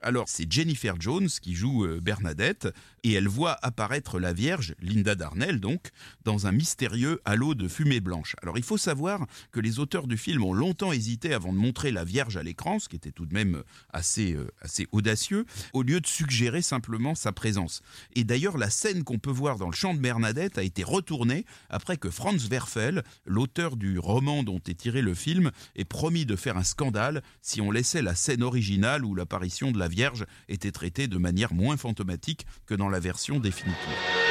Alors 0.00 0.28
c'est 0.28 0.50
Jennifer 0.50 0.94
Jones 1.00 1.28
qui 1.28 1.54
joue 1.54 1.84
euh, 1.84 2.00
Bernadette 2.00 2.68
et 3.02 3.12
elle 3.12 3.28
voit 3.28 3.56
apparaître 3.62 4.20
la 4.20 4.32
Vierge, 4.32 4.74
Linda 4.80 5.14
Darnell 5.14 5.60
donc, 5.60 5.90
dans 6.24 6.46
un 6.46 6.52
mystérieux 6.52 7.20
halo 7.24 7.54
de 7.54 7.66
fumée 7.66 8.00
blanche. 8.00 8.36
Alors 8.42 8.58
il 8.58 8.64
faut 8.64 8.78
savoir 8.78 9.26
que 9.50 9.60
les 9.60 9.78
auteurs 9.78 10.06
du 10.06 10.16
film 10.16 10.44
ont 10.44 10.52
longtemps 10.52 10.92
hésité 10.92 11.34
avant 11.34 11.52
de 11.52 11.58
montrer 11.58 11.90
la 11.90 12.04
Vierge 12.04 12.36
à 12.36 12.42
l'écran, 12.42 12.78
ce 12.78 12.88
qui 12.88 12.96
était 12.96 13.10
tout 13.10 13.26
de 13.26 13.34
même 13.34 13.62
assez, 13.92 14.34
euh, 14.34 14.48
assez 14.60 14.86
audacieux, 14.92 15.46
au 15.72 15.82
lieu 15.82 16.00
de 16.00 16.06
suggérer 16.06 16.62
simplement 16.62 17.14
sa 17.14 17.32
présence. 17.32 17.82
Et 18.14 18.24
d'ailleurs 18.24 18.58
la 18.58 18.70
scène 18.70 19.02
qu'on 19.02 19.18
peut 19.18 19.30
voir 19.30 19.58
dans 19.58 19.68
le 19.68 19.74
chant 19.74 19.94
de 19.94 20.00
Bernadette 20.00 20.58
a 20.58 20.62
été 20.62 20.84
retournée 20.84 21.44
après 21.70 21.96
que 21.96 22.10
Franz 22.10 22.48
Werfel, 22.48 23.02
l'auteur 23.26 23.76
du 23.76 23.98
roman 23.98 24.44
dont 24.44 24.60
est 24.68 24.78
tiré 24.78 25.02
le 25.02 25.14
film, 25.14 25.50
ait 25.74 25.84
promis 25.84 26.24
de 26.24 26.36
faire 26.36 26.56
un 26.56 26.64
scandale 26.64 27.22
si 27.42 27.60
on 27.60 27.70
laissait 27.70 28.02
la 28.02 28.14
scène 28.14 28.42
originale 28.42 29.04
où 29.04 29.14
l'apparition 29.14 29.72
de 29.72 29.78
la 29.78 29.87
Vierge 29.88 30.24
était 30.48 30.72
traitée 30.72 31.08
de 31.08 31.18
manière 31.18 31.52
moins 31.52 31.76
fantomatique 31.76 32.46
que 32.66 32.74
dans 32.74 32.88
la 32.88 33.00
version 33.00 33.40
définitive. 33.40 34.27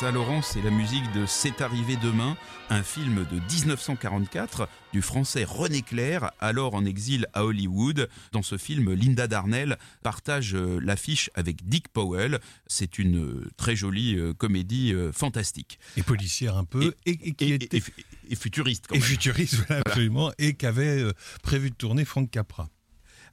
Et 0.00 0.02
ça, 0.02 0.12
Laurent, 0.12 0.40
c'est 0.40 0.62
la 0.62 0.70
musique 0.70 1.12
de 1.12 1.26
C'est 1.26 1.60
arrivé 1.60 1.96
demain, 1.96 2.36
un 2.70 2.82
film 2.82 3.26
de 3.30 3.38
1944 3.38 4.66
du 4.94 5.02
français 5.02 5.44
René 5.44 5.82
Clair, 5.82 6.30
alors 6.40 6.74
en 6.74 6.86
exil 6.86 7.26
à 7.34 7.44
Hollywood. 7.44 8.08
Dans 8.32 8.40
ce 8.40 8.56
film, 8.56 8.94
Linda 8.94 9.26
Darnell 9.26 9.76
partage 10.02 10.54
euh, 10.54 10.80
l'affiche 10.82 11.30
avec 11.34 11.68
Dick 11.68 11.88
Powell. 11.88 12.40
C'est 12.66 12.98
une 12.98 13.18
euh, 13.18 13.50
très 13.58 13.76
jolie 13.76 14.16
euh, 14.16 14.32
comédie 14.32 14.94
fantastique. 15.12 15.78
Et 15.98 16.02
policière 16.02 16.56
un 16.56 16.64
peu, 16.64 16.94
et, 17.04 17.16
qui 17.34 17.52
était... 17.52 17.82
et, 18.30 18.36
futuriste 18.36 18.86
quand 18.86 18.94
même. 18.94 19.02
Et 19.02 19.06
futuriste, 19.06 19.64
absolument, 19.68 20.32
et 20.38 20.54
qu'avait 20.54 21.04
prévu 21.42 21.70
de 21.70 21.74
tourner 21.74 22.06
Frank 22.06 22.30
Capra. 22.30 22.70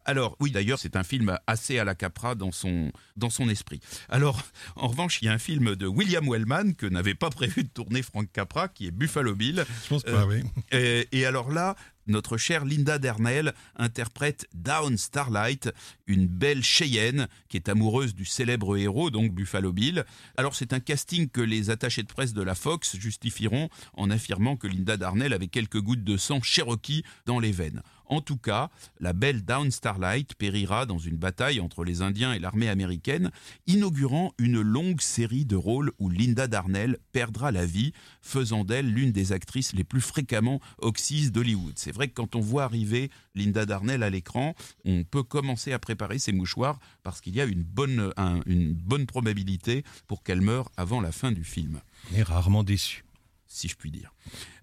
Alors 0.08 0.38
oui, 0.40 0.52
d'ailleurs, 0.52 0.80
c'est 0.80 0.96
un 0.96 1.04
film 1.04 1.38
assez 1.48 1.80
à 1.80 1.84
la 1.84 1.94
Capra 1.94 2.34
dans 2.34 2.54
son, 2.54 2.92
dans 3.18 3.30
son 3.30 3.50
esprit. 3.50 3.82
Alors, 4.08 4.42
en 4.78 4.88
revanche, 4.88 5.22
il 5.22 5.26
y 5.26 5.28
a 5.28 5.34
un 5.34 5.38
film 5.38 5.76
de 5.76 5.86
William 5.86 6.28
Wellman 6.28 6.74
que 6.76 6.86
n'avait 6.86 7.14
pas 7.14 7.30
prévu 7.30 7.64
de 7.64 7.70
tourner 7.70 8.02
Frank 8.02 8.32
Capra, 8.32 8.70
qui 8.70 8.88
est 8.88 8.92
Buffalo 8.92 9.36
Bill. 9.36 9.66
Je 9.84 9.90
pense 9.90 10.04
pas, 10.04 10.26
oui. 10.26 10.44
Euh, 10.74 11.04
et, 11.12 11.26
alors 11.26 11.52
là, 11.52 11.76
notre 12.08 12.38
chère 12.38 12.64
Linda 12.64 13.00
Dernell 13.00 13.54
interprète 13.76 14.48
Down 14.54 14.98
Starlight, 14.98 15.70
une 16.08 16.26
belle 16.26 16.64
Cheyenne 16.64 17.28
qui 17.50 17.58
est 17.58 17.68
amoureuse 17.68 18.16
du 18.16 18.24
célèbre 18.24 18.78
héros, 18.78 19.10
donc 19.10 19.34
Buffalo 19.34 19.74
Bill. 19.74 20.06
Alors 20.38 20.56
c'est 20.56 20.72
un 20.72 20.80
casting 20.80 21.28
que 21.28 21.42
les 21.42 21.70
attachés 21.70 22.04
de 22.04 22.08
presse 22.08 22.34
de 22.34 22.42
la 22.42 22.56
Fox 22.56 22.96
justifieront 22.98 23.70
en 23.94 24.10
affirmant 24.10 24.56
que 24.56 24.68
Linda 24.68 24.96
Darnell 24.96 25.34
avait 25.34 25.48
quelques 25.48 25.82
gouttes 25.82 26.06
de 26.06 26.16
sang 26.16 26.42
Cherokee 26.42 27.04
dans 27.26 27.40
les 27.40 27.52
veines. 27.52 27.84
En 28.08 28.22
tout 28.22 28.38
cas, 28.38 28.70
la 29.00 29.14
belle 29.14 29.44
Down 29.44 29.72
Starlight 29.72 30.36
périra 30.36 30.86
dans 30.86 30.98
une 30.98 31.18
bataille 31.18 31.60
entre 31.60 31.84
les 31.84 32.02
Indiens 32.02 32.34
et 32.34 32.40
l'armée 32.40 32.70
américaine, 32.70 33.32
inaugurant 33.66 34.34
une 34.38 34.62
longue 34.62 35.02
série 35.02 35.46
de 35.46 35.56
rôles 35.56 35.92
où 36.00 36.10
Linda 36.10 36.48
Darnell 36.48 36.98
perdra 37.12 37.52
la 37.52 37.66
vie, 37.66 37.94
faisant 38.22 38.64
d'elle 38.64 38.92
l'une 38.92 39.12
des 39.12 39.32
actrices 39.34 39.74
les 39.74 39.84
plus 39.84 40.02
fréquemment 40.02 40.60
oxyses 40.80 41.32
d'Hollywood. 41.32 41.74
C'est 41.78 41.92
vrai 41.92 42.08
que 42.08 42.14
quand 42.14 42.36
on 42.36 42.42
voit 42.42 42.64
arriver 42.64 43.12
Linda 43.36 43.66
Darnell 43.66 44.04
à 44.04 44.10
l'écran, 44.10 44.56
on 44.86 45.04
peut 45.04 45.24
commencer 45.24 45.74
à 45.74 45.80
préparer 45.80 46.20
ses 46.20 46.32
mouchoirs 46.32 46.80
parce 47.04 47.22
qu'il 47.22 47.36
y 47.36 47.42
a 47.42 47.46
une 47.46 47.64
bonne, 47.64 48.12
une 48.46 48.74
bonne 48.74 49.06
probabilité 49.06 49.84
pour 50.08 50.24
qu'elle 50.24 50.42
meure 50.42 50.72
avant 50.78 51.02
la 51.02 51.12
fin 51.12 51.32
du 51.32 51.44
film. 51.44 51.82
On 52.12 52.16
est 52.16 52.24
rarement 52.24 52.64
déçu 52.64 53.04
si 53.48 53.68
je 53.68 53.76
puis 53.76 53.92
dire. 53.92 54.14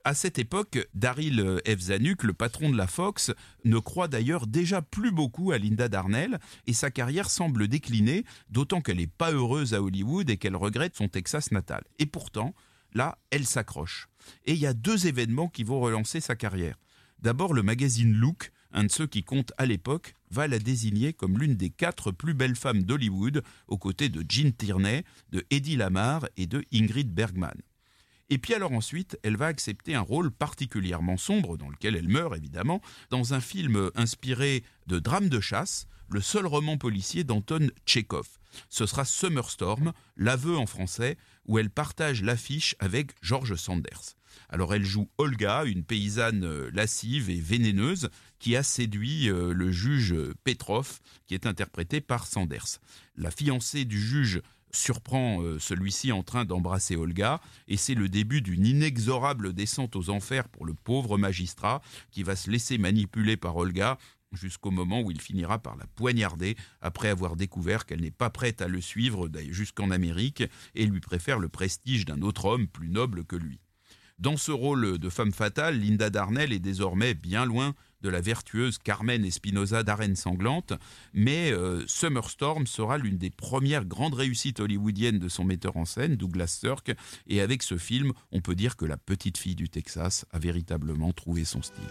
À 0.06 0.12
cette 0.12 0.38
époque, 0.38 0.86
Daryl 0.92 1.62
F. 1.66 1.78
Zanuck, 1.78 2.24
le 2.24 2.34
patron 2.34 2.68
de 2.68 2.76
la 2.76 2.86
Fox, 2.86 3.32
ne 3.64 3.78
croit 3.78 4.06
d'ailleurs 4.06 4.46
déjà 4.46 4.82
plus 4.82 5.10
beaucoup 5.10 5.50
à 5.50 5.56
Linda 5.56 5.88
Darnell 5.88 6.38
et 6.66 6.74
sa 6.74 6.90
carrière 6.90 7.30
semble 7.30 7.68
décliner, 7.68 8.26
d'autant 8.50 8.82
qu'elle 8.82 8.98
n'est 8.98 9.06
pas 9.06 9.32
heureuse 9.32 9.72
à 9.72 9.80
Hollywood 9.80 10.28
et 10.28 10.36
qu'elle 10.36 10.56
regrette 10.56 10.94
son 10.94 11.08
Texas 11.08 11.52
natal. 11.52 11.84
Et 11.98 12.04
pourtant, 12.04 12.54
là, 12.92 13.16
elle 13.30 13.46
s'accroche. 13.46 14.10
Et 14.44 14.52
il 14.52 14.58
y 14.58 14.66
a 14.66 14.74
deux 14.74 15.06
événements 15.06 15.48
qui 15.48 15.64
vont 15.64 15.80
relancer 15.80 16.20
sa 16.20 16.36
carrière. 16.36 16.76
D'abord, 17.20 17.54
le 17.54 17.62
magazine 17.62 18.12
Look, 18.12 18.52
un 18.72 18.84
de 18.84 18.90
ceux 18.90 19.06
qui 19.06 19.24
compte 19.24 19.54
à 19.56 19.64
l'époque, 19.64 20.12
va 20.30 20.48
la 20.48 20.58
désigner 20.58 21.14
comme 21.14 21.38
l'une 21.38 21.54
des 21.54 21.70
quatre 21.70 22.10
plus 22.10 22.34
belles 22.34 22.56
femmes 22.56 22.82
d'Hollywood, 22.82 23.42
aux 23.68 23.78
côtés 23.78 24.10
de 24.10 24.22
Jean 24.28 24.52
Tierney, 24.52 25.02
de 25.30 25.46
Eddie 25.50 25.76
Lamar 25.76 26.28
et 26.36 26.46
de 26.46 26.62
Ingrid 26.74 27.10
Bergman. 27.10 27.56
Et 28.30 28.38
puis 28.38 28.54
alors 28.54 28.72
ensuite, 28.72 29.18
elle 29.22 29.36
va 29.36 29.46
accepter 29.46 29.94
un 29.94 30.00
rôle 30.00 30.30
particulièrement 30.30 31.16
sombre, 31.16 31.56
dans 31.56 31.68
lequel 31.68 31.94
elle 31.96 32.08
meurt 32.08 32.36
évidemment, 32.36 32.80
dans 33.10 33.34
un 33.34 33.40
film 33.40 33.90
inspiré 33.94 34.64
de 34.86 34.98
Drame 34.98 35.28
de 35.28 35.40
chasse, 35.40 35.86
le 36.10 36.20
seul 36.20 36.46
roman 36.46 36.78
policier 36.78 37.24
d'Anton 37.24 37.68
Tchekhov. 37.86 38.28
Ce 38.68 38.86
sera 38.86 39.04
Summerstorm, 39.04 39.92
l'aveu 40.16 40.56
en 40.56 40.66
français, 40.66 41.16
où 41.46 41.58
elle 41.58 41.70
partage 41.70 42.22
l'affiche 42.22 42.76
avec 42.78 43.12
George 43.20 43.56
Sanders. 43.56 44.16
Alors 44.48 44.74
elle 44.74 44.84
joue 44.84 45.08
Olga, 45.18 45.64
une 45.64 45.84
paysanne 45.84 46.44
euh, 46.44 46.70
lascive 46.72 47.30
et 47.30 47.40
vénéneuse 47.40 48.08
qui 48.38 48.56
a 48.56 48.62
séduit 48.62 49.28
euh, 49.28 49.52
le 49.52 49.70
juge 49.70 50.14
Petrov, 50.44 51.00
qui 51.26 51.34
est 51.34 51.46
interprété 51.46 52.00
par 52.00 52.26
Sanders. 52.26 52.80
La 53.16 53.30
fiancée 53.30 53.84
du 53.84 54.00
juge 54.00 54.42
surprend 54.74 55.42
euh, 55.42 55.58
celui-ci 55.58 56.12
en 56.12 56.22
train 56.22 56.44
d'embrasser 56.44 56.96
Olga, 56.96 57.40
et 57.68 57.76
c'est 57.76 57.94
le 57.94 58.08
début 58.08 58.42
d'une 58.42 58.66
inexorable 58.66 59.52
descente 59.52 59.96
aux 59.96 60.10
enfers 60.10 60.48
pour 60.48 60.66
le 60.66 60.74
pauvre 60.74 61.18
magistrat 61.18 61.80
qui 62.10 62.22
va 62.22 62.36
se 62.36 62.50
laisser 62.50 62.78
manipuler 62.78 63.36
par 63.36 63.56
Olga 63.56 63.98
jusqu'au 64.32 64.70
moment 64.70 65.00
où 65.00 65.10
il 65.10 65.20
finira 65.20 65.58
par 65.58 65.76
la 65.76 65.86
poignarder 65.86 66.56
après 66.80 67.08
avoir 67.08 67.36
découvert 67.36 67.86
qu'elle 67.86 68.00
n'est 68.00 68.10
pas 68.10 68.30
prête 68.30 68.62
à 68.62 68.68
le 68.68 68.80
suivre 68.80 69.30
jusqu'en 69.50 69.90
Amérique 69.90 70.42
et 70.74 70.86
lui 70.86 71.00
préfère 71.00 71.38
le 71.38 71.48
prestige 71.48 72.04
d'un 72.04 72.22
autre 72.22 72.46
homme 72.46 72.66
plus 72.66 72.88
noble 72.88 73.24
que 73.24 73.36
lui. 73.36 73.60
Dans 74.18 74.36
ce 74.36 74.52
rôle 74.52 74.98
de 74.98 75.08
femme 75.08 75.32
fatale, 75.32 75.80
Linda 75.80 76.08
Darnell 76.08 76.52
est 76.52 76.60
désormais 76.60 77.14
bien 77.14 77.44
loin 77.44 77.74
de 78.02 78.08
la 78.08 78.20
vertueuse 78.20 78.78
Carmen 78.78 79.24
Espinosa 79.24 79.82
d'Arène 79.82 80.14
sanglante, 80.14 80.72
mais 81.14 81.50
euh, 81.50 81.84
Summer 81.88 82.30
Storm 82.30 82.66
sera 82.66 82.96
l'une 82.96 83.18
des 83.18 83.30
premières 83.30 83.84
grandes 83.84 84.14
réussites 84.14 84.60
hollywoodiennes 84.60 85.18
de 85.18 85.28
son 85.28 85.42
metteur 85.42 85.76
en 85.76 85.84
scène, 85.84 86.14
Douglas 86.14 86.58
Sirk, 86.60 86.94
et 87.26 87.40
avec 87.40 87.62
ce 87.64 87.76
film, 87.76 88.12
on 88.30 88.40
peut 88.40 88.54
dire 88.54 88.76
que 88.76 88.84
la 88.84 88.98
petite 88.98 89.38
fille 89.38 89.56
du 89.56 89.68
Texas 89.68 90.26
a 90.30 90.38
véritablement 90.38 91.12
trouvé 91.12 91.44
son 91.44 91.62
style. 91.62 91.82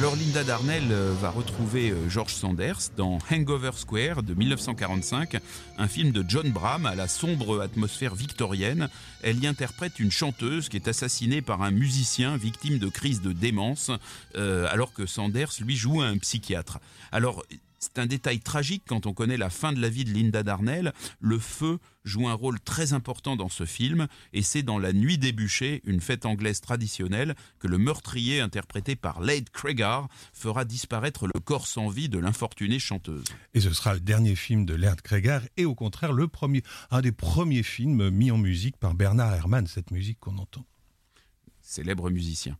Alors 0.00 0.16
Linda 0.16 0.42
Darnell 0.44 0.92
euh, 0.92 1.12
va 1.20 1.28
retrouver 1.28 1.90
euh, 1.90 2.08
George 2.08 2.32
Sanders 2.32 2.88
dans 2.96 3.18
Hangover 3.30 3.72
Square 3.74 4.22
de 4.22 4.32
1945, 4.32 5.36
un 5.76 5.88
film 5.88 6.10
de 6.10 6.24
John 6.26 6.50
Bram 6.50 6.86
à 6.86 6.94
la 6.94 7.06
sombre 7.06 7.60
atmosphère 7.60 8.14
victorienne. 8.14 8.88
Elle 9.22 9.44
y 9.44 9.46
interprète 9.46 9.98
une 9.98 10.10
chanteuse 10.10 10.70
qui 10.70 10.78
est 10.78 10.88
assassinée 10.88 11.42
par 11.42 11.60
un 11.60 11.70
musicien 11.70 12.38
victime 12.38 12.78
de 12.78 12.88
crise 12.88 13.20
de 13.20 13.32
démence, 13.32 13.90
euh, 14.36 14.66
alors 14.70 14.94
que 14.94 15.04
Sanders 15.04 15.52
lui 15.60 15.76
joue 15.76 16.00
un 16.00 16.16
psychiatre. 16.16 16.78
Alors 17.12 17.44
c'est 17.80 17.98
un 17.98 18.06
détail 18.06 18.40
tragique 18.40 18.82
quand 18.86 19.06
on 19.06 19.14
connaît 19.14 19.38
la 19.38 19.48
fin 19.48 19.72
de 19.72 19.80
la 19.80 19.88
vie 19.88 20.04
de 20.04 20.12
Linda 20.12 20.42
Darnell. 20.42 20.92
Le 21.18 21.38
feu 21.38 21.78
joue 22.04 22.28
un 22.28 22.34
rôle 22.34 22.60
très 22.60 22.92
important 22.92 23.36
dans 23.36 23.48
ce 23.48 23.64
film 23.64 24.06
et 24.34 24.42
c'est 24.42 24.62
dans 24.62 24.78
La 24.78 24.92
Nuit 24.92 25.16
des 25.16 25.32
bûchers, 25.32 25.80
une 25.84 26.02
fête 26.02 26.26
anglaise 26.26 26.60
traditionnelle, 26.60 27.34
que 27.58 27.68
le 27.68 27.78
meurtrier 27.78 28.40
interprété 28.40 28.96
par 28.96 29.20
Lade 29.20 29.48
Cregar 29.48 30.08
fera 30.34 30.66
disparaître 30.66 31.26
le 31.26 31.40
corps 31.40 31.66
sans 31.66 31.88
vie 31.88 32.10
de 32.10 32.18
l'infortunée 32.18 32.78
chanteuse. 32.78 33.24
Et 33.54 33.60
ce 33.60 33.72
sera 33.72 33.94
le 33.94 34.00
dernier 34.00 34.36
film 34.36 34.66
de 34.66 34.74
Lade 34.74 35.00
Cregar 35.00 35.40
et 35.56 35.64
au 35.64 35.74
contraire 35.74 36.12
le 36.12 36.28
premier, 36.28 36.62
un 36.90 37.00
des 37.00 37.12
premiers 37.12 37.62
films 37.62 38.10
mis 38.10 38.30
en 38.30 38.38
musique 38.38 38.76
par 38.76 38.92
Bernard 38.92 39.34
Herrmann, 39.34 39.66
cette 39.66 39.90
musique 39.90 40.20
qu'on 40.20 40.36
entend. 40.36 40.66
Célèbre 41.62 42.10
musicien. 42.10 42.58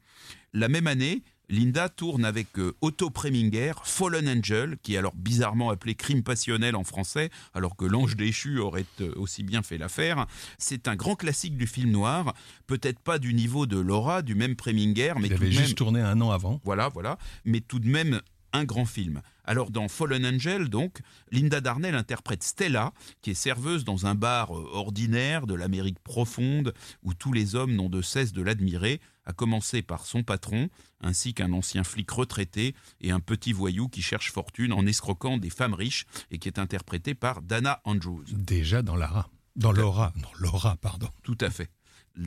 La 0.54 0.68
même 0.68 0.86
année, 0.86 1.22
Linda 1.50 1.88
tourne 1.88 2.24
avec 2.24 2.58
euh, 2.58 2.76
Otto 2.80 3.10
Preminger, 3.10 3.72
Fallen 3.82 4.28
Angel, 4.28 4.76
qui 4.82 4.94
est 4.94 4.98
alors 4.98 5.14
bizarrement 5.16 5.70
appelé 5.70 5.96
crime 5.96 6.22
passionnel 6.22 6.76
en 6.76 6.84
français, 6.84 7.28
alors 7.54 7.74
que 7.74 7.84
L'Ange 7.84 8.14
déchu 8.14 8.60
aurait 8.60 8.86
euh, 9.00 9.12
aussi 9.16 9.42
bien 9.42 9.62
fait 9.62 9.76
l'affaire. 9.76 10.26
C'est 10.58 10.86
un 10.86 10.94
grand 10.94 11.16
classique 11.16 11.56
du 11.56 11.66
film 11.66 11.90
noir, 11.90 12.34
peut-être 12.68 13.00
pas 13.00 13.18
du 13.18 13.34
niveau 13.34 13.66
de 13.66 13.78
Laura, 13.78 14.22
du 14.22 14.36
même 14.36 14.54
Preminger, 14.54 15.14
mais 15.18 15.26
Il 15.26 15.34
avait 15.34 15.50
juste 15.50 15.76
tourné 15.76 16.00
un 16.00 16.20
an 16.20 16.30
avant. 16.30 16.60
Voilà, 16.64 16.88
voilà, 16.88 17.18
mais 17.44 17.60
tout 17.60 17.80
de 17.80 17.88
même 17.88 18.20
un 18.52 18.64
grand 18.64 18.84
film. 18.84 19.20
Alors 19.44 19.70
dans 19.70 19.88
Fallen 19.88 20.24
Angel, 20.24 20.68
donc, 20.68 21.00
Linda 21.32 21.60
Darnell 21.60 21.94
interprète 21.94 22.44
Stella, 22.44 22.92
qui 23.22 23.30
est 23.30 23.34
serveuse 23.34 23.84
dans 23.84 24.06
un 24.06 24.14
bar 24.14 24.56
euh, 24.56 24.68
ordinaire 24.72 25.46
de 25.46 25.54
l'Amérique 25.54 25.98
profonde, 26.00 26.74
où 27.02 27.14
tous 27.14 27.32
les 27.32 27.54
hommes 27.54 27.74
n'ont 27.74 27.88
de 27.88 28.02
cesse 28.02 28.32
de 28.32 28.42
l'admirer, 28.42 29.00
à 29.30 29.32
commencer 29.32 29.80
par 29.80 30.06
son 30.06 30.24
patron, 30.24 30.68
ainsi 31.00 31.34
qu'un 31.34 31.52
ancien 31.52 31.84
flic 31.84 32.10
retraité 32.10 32.74
et 33.00 33.12
un 33.12 33.20
petit 33.20 33.52
voyou 33.52 33.88
qui 33.88 34.02
cherche 34.02 34.32
fortune 34.32 34.72
en 34.72 34.86
escroquant 34.86 35.38
des 35.38 35.50
femmes 35.50 35.74
riches 35.74 36.04
et 36.32 36.38
qui 36.38 36.48
est 36.48 36.58
interprété 36.58 37.14
par 37.14 37.40
Dana 37.40 37.80
Andrews. 37.84 38.24
Déjà 38.32 38.82
dans 38.82 38.96
Lara. 38.96 39.30
Dans 39.54 39.72
Laura, 39.72 40.12
non, 40.16 40.28
Laura, 40.38 40.76
pardon. 40.76 41.08
Tout 41.22 41.38
à 41.40 41.50
fait. 41.50 41.70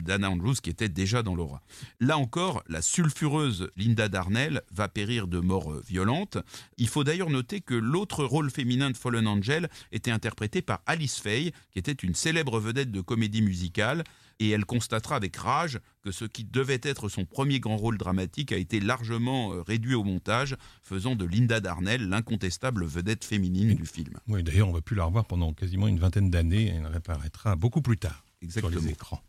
Dana 0.02 0.30
Andrews 0.30 0.54
qui 0.54 0.70
était 0.70 0.88
déjà 0.88 1.22
dans 1.22 1.34
l'aura. 1.34 1.62
Là 2.00 2.18
encore, 2.18 2.62
la 2.68 2.82
sulfureuse 2.82 3.70
Linda 3.76 4.08
Darnell 4.08 4.62
va 4.70 4.88
périr 4.88 5.26
de 5.26 5.38
mort 5.38 5.72
euh, 5.72 5.82
violente. 5.86 6.38
Il 6.78 6.88
faut 6.88 7.04
d'ailleurs 7.04 7.30
noter 7.30 7.60
que 7.60 7.74
l'autre 7.74 8.24
rôle 8.24 8.50
féminin 8.50 8.90
de 8.90 8.96
Fallen 8.96 9.26
Angel 9.26 9.68
était 9.92 10.10
interprété 10.10 10.62
par 10.62 10.82
Alice 10.86 11.18
Faye, 11.20 11.52
qui 11.70 11.78
était 11.78 11.92
une 11.92 12.14
célèbre 12.14 12.58
vedette 12.60 12.90
de 12.90 13.00
comédie 13.00 13.42
musicale, 13.42 14.04
et 14.40 14.50
elle 14.50 14.64
constatera 14.64 15.16
avec 15.16 15.36
rage 15.36 15.78
que 16.02 16.10
ce 16.10 16.24
qui 16.24 16.44
devait 16.44 16.80
être 16.82 17.08
son 17.08 17.24
premier 17.24 17.60
grand 17.60 17.76
rôle 17.76 17.98
dramatique 17.98 18.52
a 18.52 18.56
été 18.56 18.80
largement 18.80 19.52
euh, 19.52 19.62
réduit 19.62 19.94
au 19.94 20.04
montage, 20.04 20.56
faisant 20.82 21.16
de 21.16 21.24
Linda 21.24 21.60
Darnell 21.60 22.08
l'incontestable 22.08 22.84
vedette 22.84 23.24
féminine 23.24 23.74
du 23.74 23.86
film. 23.86 24.18
Oui, 24.28 24.42
d'ailleurs, 24.42 24.68
on 24.68 24.72
va 24.72 24.80
plus 24.80 24.96
la 24.96 25.04
revoir 25.04 25.24
pendant 25.24 25.52
quasiment 25.52 25.88
une 25.88 25.98
vingtaine 25.98 26.30
d'années, 26.30 26.66
et 26.66 26.74
elle 26.74 26.86
réapparaîtra 26.86 27.56
beaucoup 27.56 27.82
plus 27.82 27.96
tard 27.96 28.24
Exactement. 28.42 28.72
sur 28.72 28.82
les 28.82 28.90
écrans. 28.90 29.22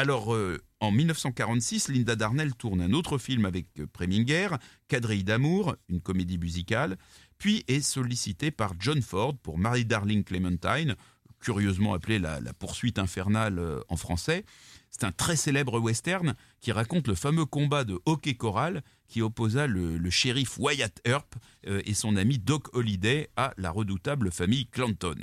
Alors, 0.00 0.32
euh, 0.32 0.62
en 0.78 0.92
1946, 0.92 1.88
Linda 1.88 2.14
Darnell 2.14 2.54
tourne 2.54 2.80
un 2.80 2.92
autre 2.92 3.18
film 3.18 3.44
avec 3.44 3.66
euh, 3.80 3.86
Preminger, 3.92 4.50
Quadrille 4.86 5.24
d'amour, 5.24 5.74
une 5.88 6.00
comédie 6.00 6.38
musicale, 6.38 6.96
puis 7.36 7.64
est 7.66 7.80
sollicitée 7.80 8.52
par 8.52 8.74
John 8.78 9.02
Ford 9.02 9.36
pour 9.38 9.58
Mary 9.58 9.84
Darling 9.84 10.22
Clementine, 10.22 10.94
curieusement 11.40 11.94
appelée 11.94 12.20
la, 12.20 12.40
poursuite 12.60 13.00
infernale 13.00 13.58
euh, 13.58 13.80
en 13.88 13.96
français. 13.96 14.44
C'est 14.92 15.02
un 15.02 15.10
très 15.10 15.34
célèbre 15.34 15.80
western 15.80 16.36
qui 16.60 16.70
raconte 16.70 17.08
le 17.08 17.16
fameux 17.16 17.44
combat 17.44 17.82
de 17.82 17.98
hockey 18.06 18.34
choral 18.34 18.84
qui 19.08 19.20
opposa 19.20 19.66
le, 19.66 19.98
le 19.98 20.10
shérif 20.10 20.58
Wyatt 20.60 21.00
Earp 21.06 21.34
et 21.64 21.92
son 21.94 22.16
ami 22.16 22.38
Doc 22.38 22.74
Holliday 22.74 23.28
à 23.36 23.52
la 23.58 23.70
redoutable 23.70 24.30
famille 24.30 24.66
Clanton. 24.66 25.16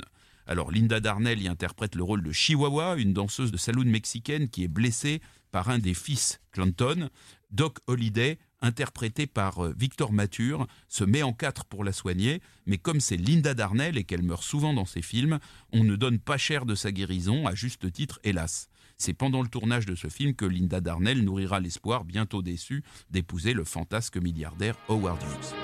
Alors 0.46 0.70
Linda 0.70 1.00
Darnell 1.00 1.42
y 1.42 1.48
interprète 1.48 1.94
le 1.96 2.02
rôle 2.02 2.22
de 2.22 2.32
Chihuahua, 2.32 2.96
une 2.96 3.12
danseuse 3.12 3.50
de 3.50 3.56
saloon 3.56 3.84
mexicaine 3.84 4.48
qui 4.48 4.64
est 4.64 4.68
blessée 4.68 5.20
par 5.50 5.70
un 5.70 5.78
des 5.78 5.94
fils 5.94 6.40
Clanton. 6.52 7.10
Doc 7.50 7.78
Holliday, 7.86 8.38
interprété 8.60 9.26
par 9.26 9.64
euh, 9.64 9.74
Victor 9.76 10.12
Mature, 10.12 10.66
se 10.88 11.04
met 11.04 11.22
en 11.22 11.32
quatre 11.32 11.64
pour 11.64 11.84
la 11.84 11.92
soigner, 11.92 12.40
mais 12.66 12.78
comme 12.78 13.00
c'est 13.00 13.16
Linda 13.16 13.54
Darnell 13.54 13.96
et 13.96 14.04
qu'elle 14.04 14.22
meurt 14.22 14.42
souvent 14.42 14.74
dans 14.74 14.84
ses 14.84 15.02
films, 15.02 15.38
on 15.72 15.84
ne 15.84 15.96
donne 15.96 16.18
pas 16.18 16.36
cher 16.38 16.66
de 16.66 16.74
sa 16.74 16.92
guérison, 16.92 17.46
à 17.46 17.54
juste 17.54 17.90
titre, 17.92 18.20
hélas. 18.24 18.68
C'est 18.98 19.14
pendant 19.14 19.42
le 19.42 19.48
tournage 19.48 19.86
de 19.86 19.94
ce 19.94 20.08
film 20.08 20.34
que 20.34 20.44
Linda 20.44 20.80
Darnell 20.80 21.22
nourrira 21.22 21.60
l'espoir, 21.60 22.04
bientôt 22.04 22.42
déçu, 22.42 22.82
d'épouser 23.10 23.52
le 23.52 23.64
fantasque 23.64 24.16
milliardaire 24.16 24.76
Howard 24.88 25.22
Hughes. 25.22 25.54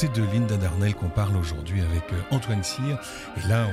C'est 0.00 0.14
de 0.14 0.22
Linda 0.22 0.56
Darnell 0.56 0.94
qu'on 0.94 1.08
parle 1.08 1.36
aujourd'hui 1.36 1.80
avec 1.80 2.04
euh, 2.12 2.20
Antoine 2.30 2.62
Cyr. 2.62 3.00
Et 3.36 3.48
là, 3.48 3.66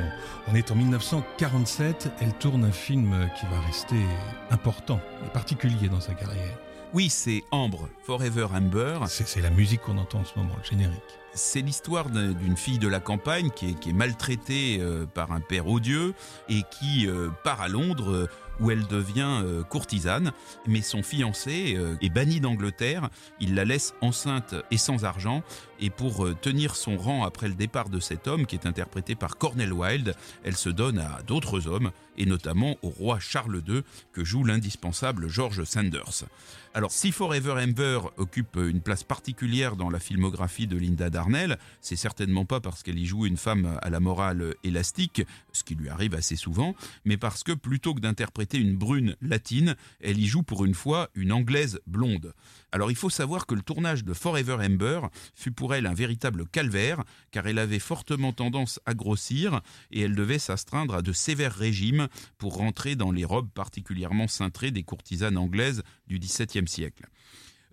on, 0.47 0.51
on 0.51 0.55
est 0.55 0.71
en 0.71 0.75
1947. 0.75 2.09
Elle 2.19 2.33
tourne 2.33 2.65
un 2.65 2.71
film 2.71 3.29
qui 3.39 3.45
va 3.45 3.59
rester 3.59 4.01
important 4.49 4.99
et 5.23 5.29
particulier 5.29 5.87
dans 5.87 5.99
sa 5.99 6.15
carrière. 6.15 6.57
Oui, 6.95 7.11
c'est 7.11 7.43
Ambre, 7.51 7.89
Forever 8.07 8.47
Amber. 8.55 9.01
C'est 9.07 9.39
la 9.39 9.51
musique 9.51 9.81
qu'on 9.81 9.99
entend 9.99 10.21
en 10.21 10.25
ce 10.25 10.35
moment, 10.35 10.55
le 10.57 10.67
générique. 10.67 10.99
C'est 11.35 11.61
l'histoire 11.61 12.09
d'une 12.09 12.57
fille 12.57 12.79
de 12.79 12.87
la 12.87 13.01
campagne 13.01 13.51
qui 13.51 13.75
est, 13.87 13.93
maltraitée 13.93 14.79
euh, 14.79 15.05
par 15.05 15.31
un 15.31 15.41
père 15.41 15.67
odieux 15.67 16.15
et 16.49 16.61
qui 16.71 17.07
euh, 17.07 17.29
part 17.43 17.61
à 17.61 17.67
Londres 17.67 18.27
où 18.59 18.71
elle 18.71 18.85
devient 18.87 19.41
euh, 19.43 19.63
courtisane, 19.63 20.31
mais 20.67 20.81
son 20.81 21.03
fiancé 21.03 21.75
euh, 21.77 21.95
est 22.01 22.09
banni 22.09 22.39
d'Angleterre, 22.39 23.09
il 23.39 23.55
la 23.55 23.65
laisse 23.65 23.93
enceinte 24.01 24.55
et 24.71 24.77
sans 24.77 25.05
argent, 25.05 25.43
et 25.79 25.89
pour 25.89 26.25
euh, 26.25 26.35
tenir 26.39 26.75
son 26.75 26.97
rang 26.97 27.23
après 27.23 27.47
le 27.47 27.53
départ 27.53 27.89
de 27.89 27.99
cet 27.99 28.27
homme, 28.27 28.45
qui 28.45 28.55
est 28.55 28.65
interprété 28.65 29.15
par 29.15 29.37
Cornel 29.37 29.73
Wilde, 29.73 30.15
elle 30.43 30.55
se 30.55 30.69
donne 30.69 30.99
à 30.99 31.21
d'autres 31.25 31.67
hommes, 31.67 31.91
et 32.17 32.25
notamment 32.25 32.77
au 32.81 32.89
roi 32.89 33.19
Charles 33.19 33.61
II, 33.67 33.81
que 34.13 34.23
joue 34.23 34.43
l'indispensable 34.43 35.27
George 35.27 35.63
Sanders. 35.63 36.25
Alors, 36.73 36.91
si 36.91 37.13
Forever 37.13 37.53
Amber 37.53 37.99
occupe 38.17 38.57
une 38.57 38.81
place 38.81 39.03
particulière 39.03 39.77
dans 39.77 39.89
la 39.89 39.99
filmographie 39.99 40.67
de 40.67 40.77
Linda 40.77 41.09
Darnell, 41.09 41.57
c'est 41.79 41.95
certainement 41.95 42.43
pas 42.43 42.59
parce 42.59 42.83
qu'elle 42.83 42.99
y 42.99 43.05
joue 43.05 43.25
une 43.25 43.37
femme 43.37 43.79
à 43.81 43.89
la 43.89 44.01
morale 44.01 44.55
élastique, 44.65 45.23
ce 45.53 45.63
qui 45.63 45.75
lui 45.75 45.87
arrive 45.87 46.15
assez 46.15 46.35
souvent, 46.35 46.75
mais 47.05 47.15
parce 47.15 47.43
que 47.43 47.53
plutôt 47.53 47.93
que 47.93 48.01
d'interpréter 48.01 48.57
une 48.57 48.75
brune 48.75 49.15
latine, 49.21 49.75
elle 50.01 50.19
y 50.19 50.27
joue 50.27 50.43
pour 50.43 50.65
une 50.65 50.73
fois 50.73 51.09
une 51.15 51.31
anglaise 51.31 51.79
blonde. 51.87 52.33
Alors 52.73 52.91
il 52.91 52.97
faut 52.97 53.09
savoir 53.09 53.45
que 53.45 53.55
le 53.55 53.61
tournage 53.61 54.03
de 54.03 54.13
Forever 54.13 54.57
Amber 54.59 54.99
fut 55.33 55.53
pour 55.53 55.64
elle 55.73 55.87
un 55.87 55.93
véritable 55.93 56.47
calvaire, 56.47 57.03
car 57.31 57.47
elle 57.47 57.59
avait 57.59 57.79
fortement 57.79 58.33
tendance 58.33 58.79
à 58.85 58.93
grossir 58.93 59.61
et 59.91 60.01
elle 60.01 60.15
devait 60.15 60.39
s'astreindre 60.39 60.95
à 60.95 61.01
de 61.01 61.11
sévères 61.11 61.55
régimes 61.55 62.07
pour 62.37 62.57
rentrer 62.57 62.95
dans 62.95 63.11
les 63.11 63.25
robes 63.25 63.49
particulièrement 63.53 64.27
cintrées 64.27 64.71
des 64.71 64.83
courtisanes 64.83 65.37
anglaises 65.37 65.83
du 66.07 66.19
XVIIe 66.19 66.67
siècle. 66.67 67.05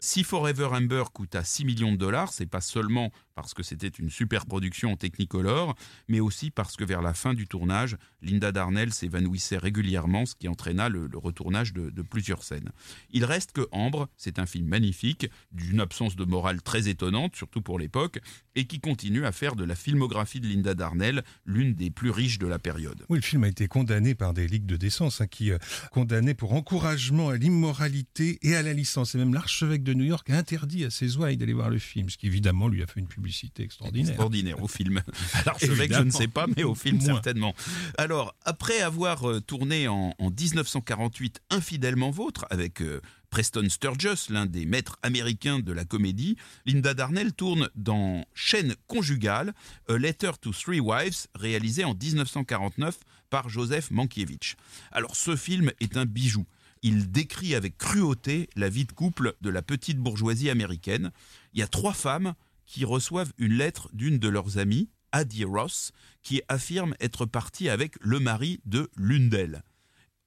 Si 0.05 0.25
Forever 0.25 0.67
Amber 0.73 1.05
coûta 1.13 1.45
6 1.45 1.65
millions 1.65 1.93
de 1.93 1.97
dollars, 1.97 2.33
c'est 2.33 2.47
pas 2.47 2.61
seulement 2.61 3.13
parce 3.37 3.55
que 3.55 3.63
c'était 3.63 3.87
une 3.89 4.11
super 4.11 4.47
production 4.47 4.93
en 4.93 4.97
Technicolor, 4.97 5.77
mais 6.09 6.19
aussi 6.19 6.51
parce 6.51 6.77
que 6.77 6.85
vers 6.85 7.03
la 7.03 7.15
fin 7.15 7.35
du 7.35 7.47
tournage, 7.47 7.97
Linda 8.21 8.53
Darnell 8.53 8.93
s'évanouissait 8.93 9.59
régulièrement, 9.59 10.27
ce 10.27 10.35
qui 10.35 10.49
entraîna 10.49 10.89
le, 10.89 11.09
retournage 11.15 11.73
de, 11.73 12.03
plusieurs 12.03 12.43
scènes. 12.43 12.73
Il 13.11 13.25
reste 13.25 13.53
que 13.53 13.69
Ambre, 13.71 14.09
c'est 14.17 14.41
un 14.41 14.47
film 14.47 14.67
magnifique, 14.67 15.31
d'une 15.53 15.81
absence 15.81 16.17
de 16.17 16.25
morale 16.25 16.63
très 16.63 16.89
étonnante, 16.89 17.37
surtout 17.37 17.63
pour 17.63 17.79
l'époque, 17.79 18.19
et 18.57 18.67
qui 18.67 18.81
continue 18.81 19.25
à 19.25 19.33
faire 19.33 19.55
de 19.55 19.65
la 19.65 19.77
filmographie 19.77 20.41
de 20.41 20.49
Linda 20.49 20.75
Darnell 20.75 21.23
l'une 21.47 21.75
des 21.75 21.91
plus 21.91 22.11
riches 22.11 22.39
de 22.39 22.49
la 22.49 22.59
période. 22.59 23.05
Oui, 23.09 23.19
le 23.19 23.23
film 23.23 23.45
a 23.45 23.49
été 23.49 23.69
condamné 23.69 24.15
par 24.15 24.35
des 24.35 24.49
ligues 24.49 24.67
de 24.67 24.77
décence, 24.77 25.21
hein, 25.21 25.27
qui 25.27 25.53
euh, 25.53 25.59
condamnaient 25.93 26.35
pour 26.35 26.53
encouragement 26.55 27.29
à 27.29 27.37
l'immoralité 27.37 28.39
et 28.43 28.57
à 28.57 28.63
la 28.63 28.73
licence. 28.73 29.15
Et 29.15 29.19
même 29.19 29.33
l'archevêque 29.33 29.85
de 29.85 29.92
New 29.93 30.05
York 30.05 30.29
a 30.31 30.37
interdit 30.37 30.85
à 30.85 30.91
ses 30.91 31.17
ouailles 31.17 31.37
d'aller 31.37 31.53
voir 31.53 31.71
le 31.71 31.79
film, 31.79 32.11
ce 32.11 32.17
qui 32.17 32.27
évidemment 32.27 32.69
lui 32.69 32.83
a 32.83 32.87
fait 32.87 33.01
une 33.01 33.07
publicité 33.07 33.63
extraordinaire. 33.63 34.09
Extraordinaire 34.09 34.63
au 34.63 34.69
film. 34.69 35.03
L'archevêque, 35.47 35.93
je 35.93 36.03
ne 36.03 36.11
sais 36.11 36.29
pas, 36.29 36.47
mais 36.57 36.65
au 36.65 36.75
film 36.75 37.01
certainement. 37.01 37.55
Alors, 37.99 38.35
après 38.45 38.81
avoir 38.81 39.29
euh, 39.29 39.41
tourné 39.41 39.89
en, 39.89 40.15
1948 40.21 41.41
Infidèlement 41.51 42.11
Vôtre 42.11 42.47
avec 42.51 42.81
euh, 42.81 43.01
Preston 43.31 43.69
Sturges, 43.69 44.29
l'un 44.29 44.47
des 44.47 44.67
maîtres 44.67 44.99
américains 45.03 45.61
de 45.61 45.73
la 45.73 45.85
comédie, 45.85 46.37
Linda 46.67 46.95
Darnell 46.95 47.33
tourne 47.33 47.69
dans 47.75 48.25
Chaîne 48.35 48.75
conjugale, 48.87 49.55
A 49.89 49.97
Letter 49.97 50.33
to 50.41 50.53
Three 50.53 50.81
Wives, 50.81 51.27
réalisé 51.35 51.85
en 51.85 51.95
1949 51.95 52.99
par 53.31 53.49
Joseph 53.49 53.91
Mankiewicz. 53.91 54.57
Alors 54.91 55.17
ce 55.17 55.37
film 55.37 55.73
est 55.81 55.97
un 55.97 56.05
bijou. 56.05 56.45
Il 56.83 57.13
décrit 57.13 57.55
avec 57.55 57.79
cruauté 57.79 58.51
la 58.57 58.69
vie 58.69 58.85
de 58.85 58.93
couple 58.93 59.37
de 59.41 59.51
la 59.51 59.63
petite 59.63 59.99
bourgeoisie 59.99 60.51
américaine. 60.51 61.13
Il 61.55 61.61
y 61.61 61.63
a 61.63 61.69
trois 61.69 61.95
femmes 61.95 62.35
qui 62.67 62.85
reçoivent 62.85 63.33
une 63.39 63.55
lettre 63.55 63.89
d'une 63.93 64.19
de 64.19 64.29
leurs 64.29 64.59
amies, 64.59 64.89
Addie 65.13 65.45
Ross, 65.45 65.93
qui 66.23 66.43
affirme 66.49 66.95
être 67.01 67.25
partie 67.25 67.69
avec 67.69 67.95
le 68.01 68.19
mari 68.19 68.61
de 68.65 68.91
l'une 68.97 69.29
d'elles. 69.29 69.63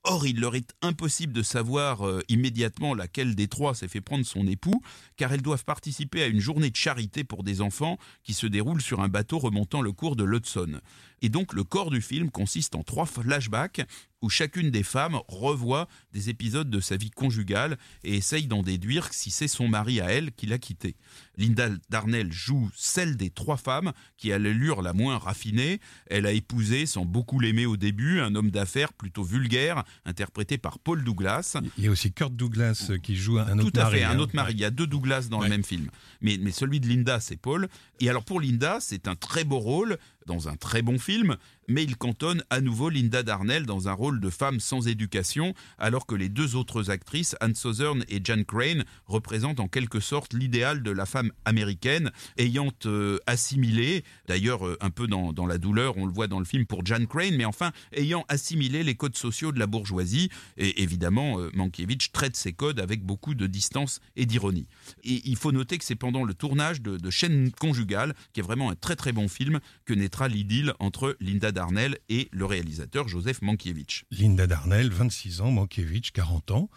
Or, 0.08 0.28
il 0.28 0.40
leur 0.40 0.54
est 0.54 0.72
impossible 0.84 1.34
de 1.34 1.42
savoir 1.42 2.08
euh, 2.08 2.22
immédiatement 2.30 2.94
laquelle 2.94 3.34
des 3.34 3.48
trois 3.48 3.74
s'est 3.74 3.88
fait 3.88 4.02
prendre 4.02 4.24
son 4.24 4.46
époux, 4.46 4.84
car 5.18 5.34
elles 5.34 5.42
doivent 5.42 5.66
participer 5.66 6.22
à 6.22 6.28
une 6.28 6.40
journée 6.40 6.70
de 6.70 6.76
charité 6.76 7.24
pour 7.24 7.44
des 7.44 7.60
enfants 7.60 7.98
qui 8.24 8.36
se 8.36 8.46
déroule 8.46 8.84
sur 8.84 9.02
un 9.02 9.08
bateau 9.08 9.40
remontant 9.40 9.82
le 9.82 9.92
cours 9.92 10.16
de 10.16 10.24
l'Hudson. 10.24 10.80
Et 11.24 11.30
donc, 11.30 11.54
le 11.54 11.64
corps 11.64 11.90
du 11.90 12.02
film 12.02 12.30
consiste 12.30 12.76
en 12.76 12.84
trois 12.84 13.08
flashbacks 13.08 13.82
où 14.22 14.30
chacune 14.30 14.72
des 14.72 14.84
femmes 14.84 15.20
revoit 15.28 15.88
des 16.12 16.30
épisodes 16.30 16.70
de 16.70 16.80
sa 16.80 16.98
vie 16.98 17.12
conjugale 17.12 17.78
et 18.04 18.16
essaye 18.16 18.48
d'en 18.48 18.64
déduire 18.64 19.10
si 19.12 19.32
c'est 19.32 19.48
son 19.48 19.68
mari 19.68 20.02
à 20.02 20.12
elle 20.12 20.32
qui 20.32 20.46
l'a 20.46 20.58
quitté. 20.58 20.96
Linda 21.38 21.70
Darnell 21.90 22.32
joue 22.32 22.70
celle 22.76 23.18
des 23.18 23.30
trois 23.30 23.58
femmes 23.58 23.92
qui 24.18 24.32
a 24.32 24.40
l'allure 24.40 24.82
la 24.82 24.94
moins 24.94 25.18
raffinée. 25.18 25.80
Elle 26.08 26.26
a 26.26 26.32
épousé, 26.32 26.86
sans 26.86 27.06
beaucoup 27.06 27.40
l'aimer 27.40 27.66
au 27.66 27.78
début, 27.78 28.20
un 28.20 28.36
homme 28.36 28.52
d'affaires 28.52 28.94
plutôt 28.94 29.24
vulgaire, 29.24 29.84
interprété 30.06 30.58
par 30.58 30.80
Paul 30.80 31.04
Douglas. 31.04 31.58
Il 31.78 31.86
y 31.86 31.88
a 31.88 31.92
aussi 31.92 32.12
Kurt 32.12 32.36
Douglas 32.36 32.92
qui 33.04 33.16
joue 33.16 33.40
un 33.40 33.60
autre 33.60 33.72
Tout 33.72 33.80
à 33.80 33.90
fait, 33.90 34.04
un 34.04 34.12
hein. 34.12 34.20
autre 34.20 34.36
mari. 34.36 34.54
Il 34.54 34.60
y 34.60 34.66
a 34.66 34.72
deux 34.72 34.88
Douglas 34.88 35.28
dans 35.30 35.42
le 35.42 35.50
même 35.50 35.64
film. 35.64 35.90
Mais, 36.22 36.38
mais 36.40 36.52
celui 36.52 36.80
de 36.80 36.88
Linda, 36.88 37.20
c'est 37.20 37.38
Paul. 37.38 37.68
Et 38.00 38.10
alors 38.10 38.24
pour 38.24 38.40
Linda, 38.40 38.78
c'est 38.80 39.08
un 39.08 39.16
très 39.16 39.44
beau 39.44 39.60
rôle 39.60 39.98
dans 40.26 40.50
un 40.50 40.56
très 40.56 40.82
bon 40.82 40.98
film, 40.98 41.38
mais 41.68 41.84
il 41.84 41.98
cantonne 41.98 42.44
à 42.50 42.62
nouveau 42.62 42.90
Linda 42.90 43.24
Darnell 43.24 43.66
dans 43.66 43.88
un 43.88 43.94
rôle 43.94 44.20
de 44.20 44.30
femme 44.30 44.60
sans 44.60 44.88
éducation, 44.88 45.54
alors 45.78 46.06
que 46.06 46.16
les 46.16 46.30
deux 46.30 46.56
autres 46.56 46.92
actrices, 46.92 47.36
Anne 47.40 47.56
Southern 47.56 48.04
et 48.10 48.22
Jan 48.24 48.44
Crane, 48.44 48.86
représentent 49.06 49.60
en 49.60 49.68
quelque 49.68 50.00
sorte 50.00 50.34
l'idéal 50.34 50.84
de 50.84 50.92
la 50.92 51.06
femme 51.06 51.32
américaine, 51.46 52.12
ayant 52.38 52.72
euh, 52.86 53.18
assimilé, 53.26 54.04
d'ailleurs 54.28 54.66
euh, 54.66 54.78
un 54.82 54.90
peu 54.90 55.08
dans, 55.08 55.34
la 55.46 55.58
douleur, 55.58 55.98
on 55.98 56.06
le 56.06 56.12
voit 56.12 56.28
dans 56.28 56.40
le 56.40 56.46
film 56.46 56.66
pour 56.66 56.86
Jan 56.86 57.06
Crane, 57.06 57.36
mais 57.36 57.46
enfin 57.46 57.72
ayant 57.94 58.26
assimilé 58.28 58.84
les 58.84 58.96
codes 58.96 59.16
sociaux 59.16 59.52
de 59.52 59.60
la 59.60 59.68
bourgeoisie, 59.68 60.30
et 60.58 60.82
évidemment 60.84 61.40
euh, 61.40 61.50
Mankiewicz 61.54 62.12
traite 62.12 62.36
ces 62.36 62.54
codes 62.54 62.80
avec 62.80 63.04
beaucoup 63.04 63.36
de 63.36 63.48
distance 63.48 64.00
et 64.16 64.26
d'ironie. 64.26 64.68
Et 65.04 65.22
il 65.26 65.36
faut 65.36 65.52
noter 65.52 65.78
que 65.78 65.86
c'est 65.86 65.96
pendant 65.96 66.24
le 66.24 66.34
tournage 66.34 66.82
de, 66.82 66.98
de 66.98 67.10
Chaîne 67.10 67.52
conjugale, 67.52 68.14
qui 68.34 68.40
est 68.40 68.44
vraiment 68.44 68.70
un 68.70 68.76
très 68.76 68.96
très 68.96 69.12
bon 69.12 69.28
film, 69.28 69.60
que 69.86 69.94
naîtra 69.94 70.28
l'idylle 70.28 70.74
entre 70.80 71.16
Linda 71.20 71.52
Darnell 71.56 71.98
et 72.10 72.28
le 72.32 72.46
réalisateur 72.46 73.08
Joseph 73.08 73.42
Mankiewicz. 73.42 74.04
Linda 74.12 74.46
Darnell, 74.46 74.92
26 74.92 75.40
ans, 75.42 75.52
Mankiewicz, 75.52 76.12
40 76.12 76.52
ans. 76.52 76.70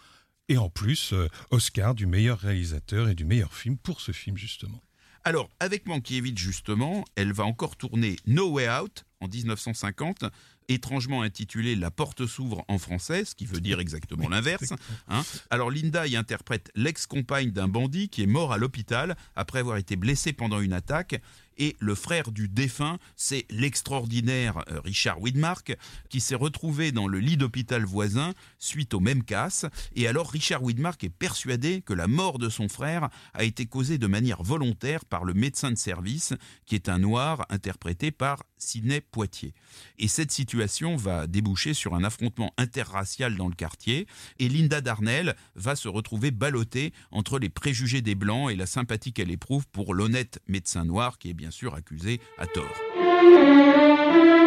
Et 0.47 0.57
en 0.57 0.69
plus, 0.69 1.13
euh, 1.13 1.27
Oscar 1.51 1.93
du 1.93 2.07
meilleur 2.07 2.39
réalisateur 2.39 3.09
et 3.09 3.13
du 3.13 3.25
meilleur 3.25 3.53
film 3.53 3.77
pour 3.77 3.99
ce 3.99 4.13
film, 4.13 4.37
justement. 4.37 4.81
Alors, 5.25 5.49
avec 5.59 5.85
Mankiewicz, 5.85 6.39
justement, 6.39 7.03
elle 7.15 7.33
va 7.33 7.43
encore 7.43 7.75
tourner 7.75 8.15
No 8.25 8.51
Way 8.53 8.69
Out 8.69 9.03
en 9.19 9.27
1950, 9.27 10.23
étrangement 10.69 11.21
intitulé 11.21 11.75
La 11.75 11.91
porte 11.91 12.25
s'ouvre 12.25 12.63
en 12.67 12.77
français, 12.77 13.25
ce 13.25 13.35
qui 13.35 13.45
veut 13.45 13.59
dire 13.59 13.79
exactement 13.79 14.29
l'inverse. 14.29 14.73
Hein. 15.07 15.23
Alors 15.49 15.71
Linda 15.71 16.07
y 16.07 16.15
interprète 16.15 16.71
l'ex-compagne 16.75 17.51
d'un 17.51 17.67
bandit 17.67 18.09
qui 18.09 18.23
est 18.23 18.27
mort 18.27 18.53
à 18.53 18.57
l'hôpital 18.57 19.17
après 19.35 19.59
avoir 19.59 19.77
été 19.77 19.95
blessé 19.95 20.33
pendant 20.33 20.59
une 20.59 20.73
attaque 20.73 21.19
et 21.59 21.75
le 21.79 21.93
frère 21.93 22.31
du 22.31 22.47
défunt, 22.47 22.97
c'est 23.15 23.45
l'extraordinaire 23.49 24.63
euh, 24.71 24.79
Richard 24.79 25.21
Widmark, 25.21 25.75
qui 26.09 26.21
s'est 26.21 26.35
retrouvé 26.35 26.91
dans 26.91 27.07
le 27.07 27.19
lit 27.19 27.37
d'hôpital 27.37 27.83
voisin 27.83 28.33
suite 28.57 28.93
au 28.93 29.01
même 29.01 29.23
casse. 29.23 29.65
Et 29.93 30.07
alors 30.07 30.31
Richard 30.31 30.63
Widmark 30.63 31.03
est 31.03 31.09
persuadé 31.09 31.81
que 31.81 31.93
la 31.93 32.07
mort 32.07 32.39
de 32.39 32.49
son 32.49 32.69
frère 32.69 33.09
a 33.33 33.43
été 33.43 33.65
causée 33.65 33.97
de 33.97 34.07
manière 34.07 34.41
volontaire 34.41 35.03
par 35.03 35.25
le 35.25 35.33
médecin 35.33 35.69
de 35.69 35.77
service, 35.77 36.33
qui 36.65 36.75
est 36.75 36.87
un 36.87 36.97
noir 36.97 37.45
interprété 37.49 38.11
par 38.11 38.43
Sidney 38.57 39.01
Poitier. 39.01 39.53
Et 39.97 40.07
cette 40.07 40.31
situation 40.31 40.58
va 40.95 41.27
déboucher 41.27 41.73
sur 41.73 41.95
un 41.95 42.03
affrontement 42.03 42.53
interracial 42.57 43.35
dans 43.35 43.47
le 43.47 43.55
quartier, 43.55 44.07
et 44.39 44.49
Linda 44.49 44.81
Darnell 44.81 45.35
va 45.55 45.75
se 45.75 45.87
retrouver 45.87 46.31
ballottée 46.31 46.93
entre 47.11 47.39
les 47.39 47.49
préjugés 47.49 48.01
des 48.01 48.15
Blancs 48.15 48.51
et 48.51 48.55
la 48.55 48.65
sympathie 48.65 49.13
qu'elle 49.13 49.31
éprouve 49.31 49.67
pour 49.67 49.93
l'honnête 49.93 50.39
médecin 50.47 50.85
noir 50.85 51.17
qui 51.17 51.29
est 51.29 51.33
bien 51.33 51.51
sûr 51.51 51.75
accusé 51.75 52.19
à 52.37 52.47
tort. 52.47 54.38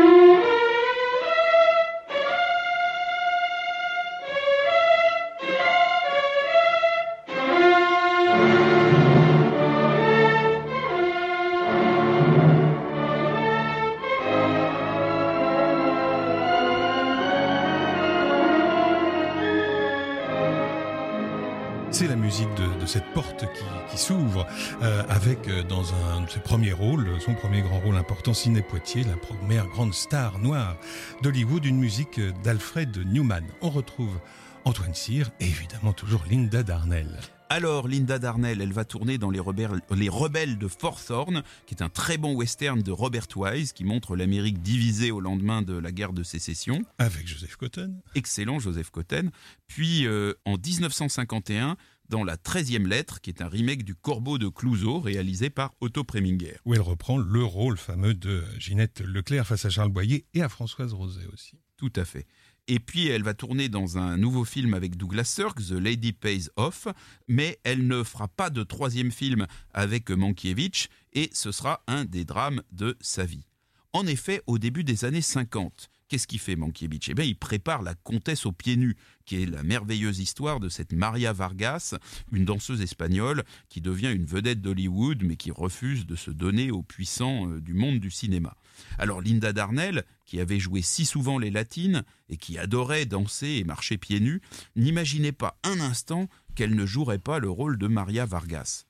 Cette 22.93 23.11
porte 23.15 23.47
qui, 23.91 23.97
s'ouvre 23.97 24.47
euh, 24.83 25.03
avec 25.09 25.49
euh, 25.49 25.63
dans 25.63 25.95
un 25.95 26.21
de 26.21 26.29
ses 26.29 26.41
premiers 26.41 26.75
rôles, 26.75 27.09
son 27.23 27.33
premier 27.33 27.63
grand 27.63 27.81
rôle 27.81 27.97
important, 27.97 28.35
Ciné 28.35 28.61
Poitiers, 28.61 29.05
la 29.05 29.17
première 29.17 29.67
grande 29.69 29.95
star 29.95 30.39
noire 30.39 30.77
d'Hollywood, 31.23 31.65
une 31.65 31.79
musique 31.79 32.21
d'Alfred 32.45 32.95
Newman. 33.07 33.45
On 33.63 33.71
retrouve 33.71 34.21
Antoine 34.67 34.93
Cyr 34.93 35.31
et 35.41 35.47
évidemment 35.47 35.95
toujours 35.95 36.23
Linda 36.31 36.63
Darnell. 36.63 37.09
Alors, 37.49 37.87
Linda 37.87 38.19
Darnell, 38.19 38.63
elle 38.63 38.73
va 38.73 38.87
tourner 38.87 39.19
dans 39.19 39.29
les 39.29 39.39
rebelles, 39.39 39.81
les 39.95 40.09
rebelles 40.09 40.57
de 40.57 40.69
Forthorn, 40.69 41.43
qui 41.67 41.75
est 41.75 41.83
un 41.83 41.91
très 41.91 42.17
bon 42.17 42.35
western 42.35 42.81
de 42.83 42.91
Robert 42.91 43.27
Wise, 43.37 43.75
qui 43.75 43.85
montre 43.85 44.17
l'Amérique 44.17 44.63
divisée 44.63 45.11
au 45.11 45.21
lendemain 45.21 45.61
de 45.61 45.75
la 45.75 45.93
guerre 45.93 46.15
de 46.15 46.23
sécession. 46.23 46.83
Avec 46.97 47.29
Joseph 47.29 47.57
Cotten. 47.57 48.01
Excellent, 48.15 48.59
Joseph 48.59 48.89
Cotten. 48.89 49.31
Puis, 49.67 50.07
euh, 50.07 50.33
en 50.47 50.57
1951, 50.57 51.77
dans 52.13 52.25
La 52.25 52.37
13e 52.37 52.87
lettre, 52.87 53.23
qui 53.23 53.31
est 53.31 53.41
un 53.41 53.49
remake 53.49 53.85
du 53.85 53.95
Corbeau 53.95 54.37
de 54.37 54.49
Clouseau, 54.49 55.01
réalisé 55.01 55.49
par 55.49 55.73
Otto 55.81 56.05
Preminger. 56.05 56.59
Où 56.67 56.75
elle 56.75 56.83
reprend 56.83 57.17
le 57.17 57.43
rôle 57.43 57.79
fameux 57.79 58.13
de 58.13 58.45
Ginette 58.59 59.01
Leclerc 59.01 59.47
face 59.47 59.65
à 59.65 59.71
Charles 59.71 59.89
Boyer 59.89 60.27
et 60.35 60.43
à 60.43 60.51
Françoise 60.51 60.93
Roset 60.93 61.27
aussi. 61.33 61.59
Tout 61.79 61.93
à 61.97 62.05
fait. 62.05 62.27
Et 62.69 62.81
puis 62.81 63.09
elle 63.09 63.23
va 63.23 63.33
tourner 63.33 63.71
dans 63.71 63.97
un 63.97 64.19
nouveau 64.19 64.45
film 64.45 64.75
avec 64.75 64.99
Douglas 64.99 65.25
Sirk, 65.25 65.59
The 65.67 65.71
Lady 65.71 66.13
Pays 66.13 66.49
Off, 66.57 66.87
mais 67.29 67.59
elle 67.65 67.87
ne 67.87 68.03
fera 68.03 68.29
pas 68.29 68.51
de 68.51 68.63
troisième 68.63 69.11
film 69.11 69.47
avec 69.73 70.11
Mankiewicz, 70.11 70.89
et 71.15 71.31
ce 71.33 71.51
sera 71.51 71.83
un 71.87 72.05
des 72.05 72.27
drames 72.27 72.63
de 72.73 72.95
sa 73.01 73.25
vie. 73.25 73.47
En 73.95 74.07
effet, 74.07 74.43
au 74.47 74.59
début 74.59 74.85
des 74.85 75.07
années 75.07 75.23
50, 75.23 75.89
Qu'est-ce 76.13 76.27
qu'il 76.27 76.41
fait 76.41 76.57
Mankiewicz? 76.57 77.09
Eh 77.09 77.15
bien, 77.15 77.25
il 77.25 77.37
prépare 77.37 77.81
La 77.81 77.95
Comtesse 77.95 78.45
aux 78.45 78.53
pieds 78.53 78.77
nus, 78.77 78.99
qui 79.25 79.43
est 79.43 79.47
la 79.47 79.63
merveilleuse 79.63 80.19
histoire 80.19 80.61
de 80.61 80.69
cette 80.69 80.93
Maria 80.93 81.33
Vargas, 81.33 81.95
une 82.33 82.45
danseuse 82.45 82.83
espagnole 82.83 83.45
qui 83.71 83.81
devient 83.81 84.13
une 84.15 84.27
vedette 84.27 84.61
d'Hollywood, 84.61 85.23
mais 85.25 85.37
qui 85.37 85.51
refuse 85.51 86.05
de 86.05 86.15
se 86.15 86.31
donner 86.31 86.71
aux 86.71 86.83
puissants 86.83 87.49
euh, 87.49 87.63
du 87.63 87.73
monde 87.73 87.99
du 87.99 88.11
cinéma. 88.11 88.59
Alors 88.99 89.23
Linda 89.23 89.55
Darnell, 89.55 90.05
qui 90.27 90.39
avait 90.39 90.61
joué 90.61 90.83
si 90.83 91.07
souvent 91.07 91.39
les 91.39 91.51
latines 91.51 92.05
et 92.29 92.37
qui 92.37 92.59
adorait 92.59 93.07
danser 93.07 93.49
et 93.53 93.65
marcher 93.65 93.97
pieds 93.97 94.21
nus, 94.21 94.43
n'imaginait 94.77 95.33
pas 95.33 95.59
un 95.65 95.81
instant 95.81 96.29
qu'elle 96.55 96.75
ne 96.75 96.85
jouerait 96.85 97.21
pas 97.21 97.39
le 97.39 97.49
rôle 97.49 97.79
de 97.79 97.87
Maria 97.87 98.27
Vargas. 98.27 98.85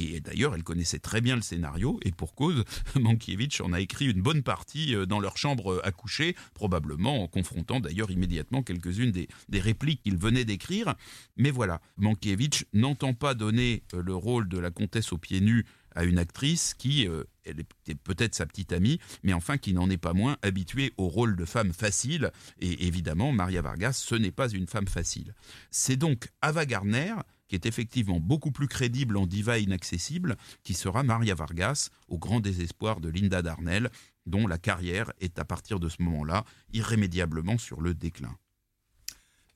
Et 0.00 0.20
d'ailleurs, 0.20 0.54
elle 0.54 0.62
connaissait 0.62 1.00
très 1.00 1.20
bien 1.20 1.34
le 1.34 1.42
scénario, 1.42 1.98
et 2.04 2.12
pour 2.12 2.36
cause, 2.36 2.62
Mankiewicz 3.00 3.60
en 3.60 3.72
a 3.72 3.80
écrit 3.80 4.06
une 4.06 4.22
bonne 4.22 4.44
partie 4.44 4.94
euh, 4.94 5.06
dans 5.06 5.18
leur 5.18 5.36
chambre 5.36 5.80
à 5.82 5.90
coucher, 5.90 6.36
probablement 6.54 7.24
en 7.24 7.26
confrontant 7.26 7.80
d'ailleurs 7.80 8.12
immédiatement 8.12 8.62
quelques-unes 8.62 9.10
des, 9.10 9.28
répliques 9.58 10.02
qu'il 10.02 10.16
venait 10.16 10.44
d'écrire. 10.44 10.94
Mais 11.36 11.50
voilà, 11.50 11.80
Mankiewicz 11.96 12.64
n'entend 12.72 13.12
pas 13.12 13.34
donner 13.34 13.82
euh, 13.92 14.00
le 14.00 14.14
rôle 14.14 14.48
de 14.48 14.58
la 14.58 14.70
comtesse 14.70 15.12
aux 15.12 15.18
pieds 15.18 15.40
nus 15.40 15.66
à 15.96 16.04
une 16.04 16.18
actrice 16.18 16.74
qui, 16.74 17.08
euh, 17.08 17.24
elle 17.44 17.58
était 17.58 17.96
peut-être 17.96 18.36
sa 18.36 18.46
petite 18.46 18.72
amie, 18.72 19.00
mais 19.24 19.32
enfin 19.32 19.58
qui 19.58 19.72
n'en 19.72 19.90
est 19.90 19.96
pas 19.96 20.12
moins 20.12 20.36
habituée 20.42 20.92
au 20.96 21.08
rôle 21.08 21.34
de 21.34 21.44
femme 21.44 21.72
facile. 21.72 22.30
Et 22.60 22.86
évidemment, 22.86 23.32
Maria 23.32 23.62
Vargas, 23.62 23.94
ce 23.94 24.14
n'est 24.14 24.30
pas 24.30 24.48
une 24.48 24.68
femme 24.68 24.86
facile. 24.86 25.34
C'est 25.72 25.96
donc 25.96 26.28
Ava 26.40 26.66
Gardner, 26.66 27.14
qui 27.48 27.54
est 27.54 27.66
effectivement 27.66 28.20
beaucoup 28.20 28.52
plus 28.52 28.68
crédible 28.68 29.16
en 29.16 29.26
diva 29.26 29.58
inaccessible, 29.58 30.36
qui 30.62 30.74
sera 30.74 31.02
Maria 31.02 31.34
Vargas, 31.34 31.90
au 32.08 32.18
grand 32.18 32.40
désespoir 32.40 33.00
de 33.00 33.08
Linda 33.08 33.42
Darnell, 33.42 33.90
dont 34.26 34.46
la 34.46 34.58
carrière 34.58 35.12
est 35.20 35.38
à 35.38 35.44
partir 35.44 35.80
de 35.80 35.88
ce 35.88 36.02
moment-là 36.02 36.44
irrémédiablement 36.72 37.58
sur 37.58 37.80
le 37.80 37.94
déclin. 37.94 38.36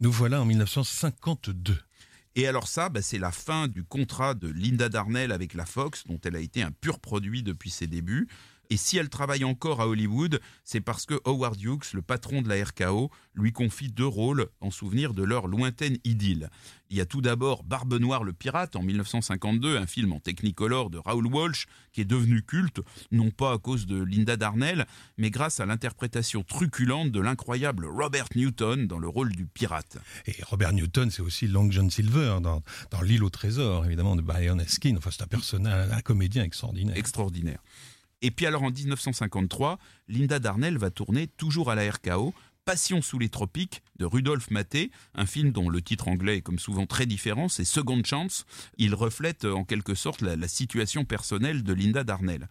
Nous 0.00 0.10
voilà 0.10 0.42
en 0.42 0.44
1952. 0.44 1.78
Et 2.34 2.46
alors 2.46 2.66
ça, 2.66 2.88
bah, 2.88 3.02
c'est 3.02 3.18
la 3.18 3.30
fin 3.30 3.68
du 3.68 3.84
contrat 3.84 4.34
de 4.34 4.48
Linda 4.48 4.88
Darnell 4.88 5.32
avec 5.32 5.54
la 5.54 5.66
Fox, 5.66 6.04
dont 6.06 6.18
elle 6.24 6.36
a 6.36 6.40
été 6.40 6.62
un 6.62 6.70
pur 6.70 6.98
produit 6.98 7.42
depuis 7.42 7.70
ses 7.70 7.86
débuts. 7.86 8.28
Et 8.70 8.76
si 8.76 8.96
elle 8.96 9.08
travaille 9.08 9.44
encore 9.44 9.80
à 9.80 9.88
Hollywood, 9.88 10.40
c'est 10.64 10.80
parce 10.80 11.04
que 11.04 11.20
Howard 11.24 11.60
Hughes, 11.60 11.92
le 11.92 12.02
patron 12.02 12.42
de 12.42 12.48
la 12.48 12.64
RKO, 12.64 13.10
lui 13.34 13.52
confie 13.52 13.88
deux 13.88 14.06
rôles 14.06 14.48
en 14.60 14.70
souvenir 14.70 15.14
de 15.14 15.22
leur 15.22 15.46
lointaine 15.46 15.98
idylle. 16.04 16.50
Il 16.88 16.96
y 16.96 17.00
a 17.00 17.06
tout 17.06 17.22
d'abord 17.22 17.64
Barbe 17.64 17.94
Noire 17.94 18.24
le 18.24 18.32
pirate 18.32 18.76
en 18.76 18.82
1952, 18.82 19.76
un 19.76 19.86
film 19.86 20.12
en 20.12 20.20
technicolor 20.20 20.90
de 20.90 20.98
Raoul 20.98 21.26
Walsh 21.26 21.66
qui 21.92 22.02
est 22.02 22.06
devenu 22.06 22.42
culte, 22.42 22.80
non 23.10 23.30
pas 23.30 23.52
à 23.52 23.58
cause 23.58 23.86
de 23.86 24.02
Linda 24.02 24.36
Darnell, 24.36 24.86
mais 25.16 25.30
grâce 25.30 25.60
à 25.60 25.66
l'interprétation 25.66 26.42
truculente 26.42 27.10
de 27.10 27.20
l'incroyable 27.20 27.86
Robert 27.86 28.28
Newton 28.34 28.86
dans 28.86 28.98
le 28.98 29.08
rôle 29.08 29.32
du 29.32 29.46
pirate. 29.46 29.98
Et 30.26 30.34
Robert 30.44 30.72
Newton, 30.72 31.10
c'est 31.10 31.22
aussi 31.22 31.46
Long 31.46 31.70
John 31.70 31.90
Silver 31.90 32.38
dans, 32.42 32.62
dans 32.90 33.02
L'île 33.02 33.24
au 33.24 33.30
trésor, 33.30 33.86
évidemment, 33.86 34.16
de 34.16 34.22
Byron 34.22 34.60
Eskin. 34.60 34.96
Enfin, 34.96 35.10
c'est 35.10 35.22
un 35.22 35.26
personnage, 35.26 35.90
un 35.90 36.00
comédien 36.00 36.44
extraordinaire. 36.44 36.96
Extraordinaire. 36.96 37.58
Et 38.22 38.30
puis 38.30 38.46
alors 38.46 38.62
en 38.62 38.70
1953, 38.70 39.78
Linda 40.08 40.38
Darnell 40.38 40.78
va 40.78 40.90
tourner 40.90 41.26
toujours 41.26 41.70
à 41.70 41.74
la 41.74 41.90
RKO 41.90 42.32
Passion 42.64 43.02
sous 43.02 43.18
les 43.18 43.28
tropiques 43.28 43.82
de 43.98 44.04
Rudolf 44.04 44.52
Maté, 44.52 44.92
un 45.16 45.26
film 45.26 45.50
dont 45.50 45.68
le 45.68 45.82
titre 45.82 46.06
anglais 46.06 46.36
est 46.36 46.42
comme 46.42 46.60
souvent 46.60 46.86
très 46.86 47.06
différent, 47.06 47.48
c'est 47.48 47.64
Second 47.64 48.00
Chance. 48.04 48.46
Il 48.78 48.94
reflète 48.94 49.44
en 49.44 49.64
quelque 49.64 49.96
sorte 49.96 50.22
la, 50.22 50.46
situation 50.46 51.04
personnelle 51.04 51.64
de 51.64 51.72
Linda 51.72 52.04
Darnell. 52.04 52.46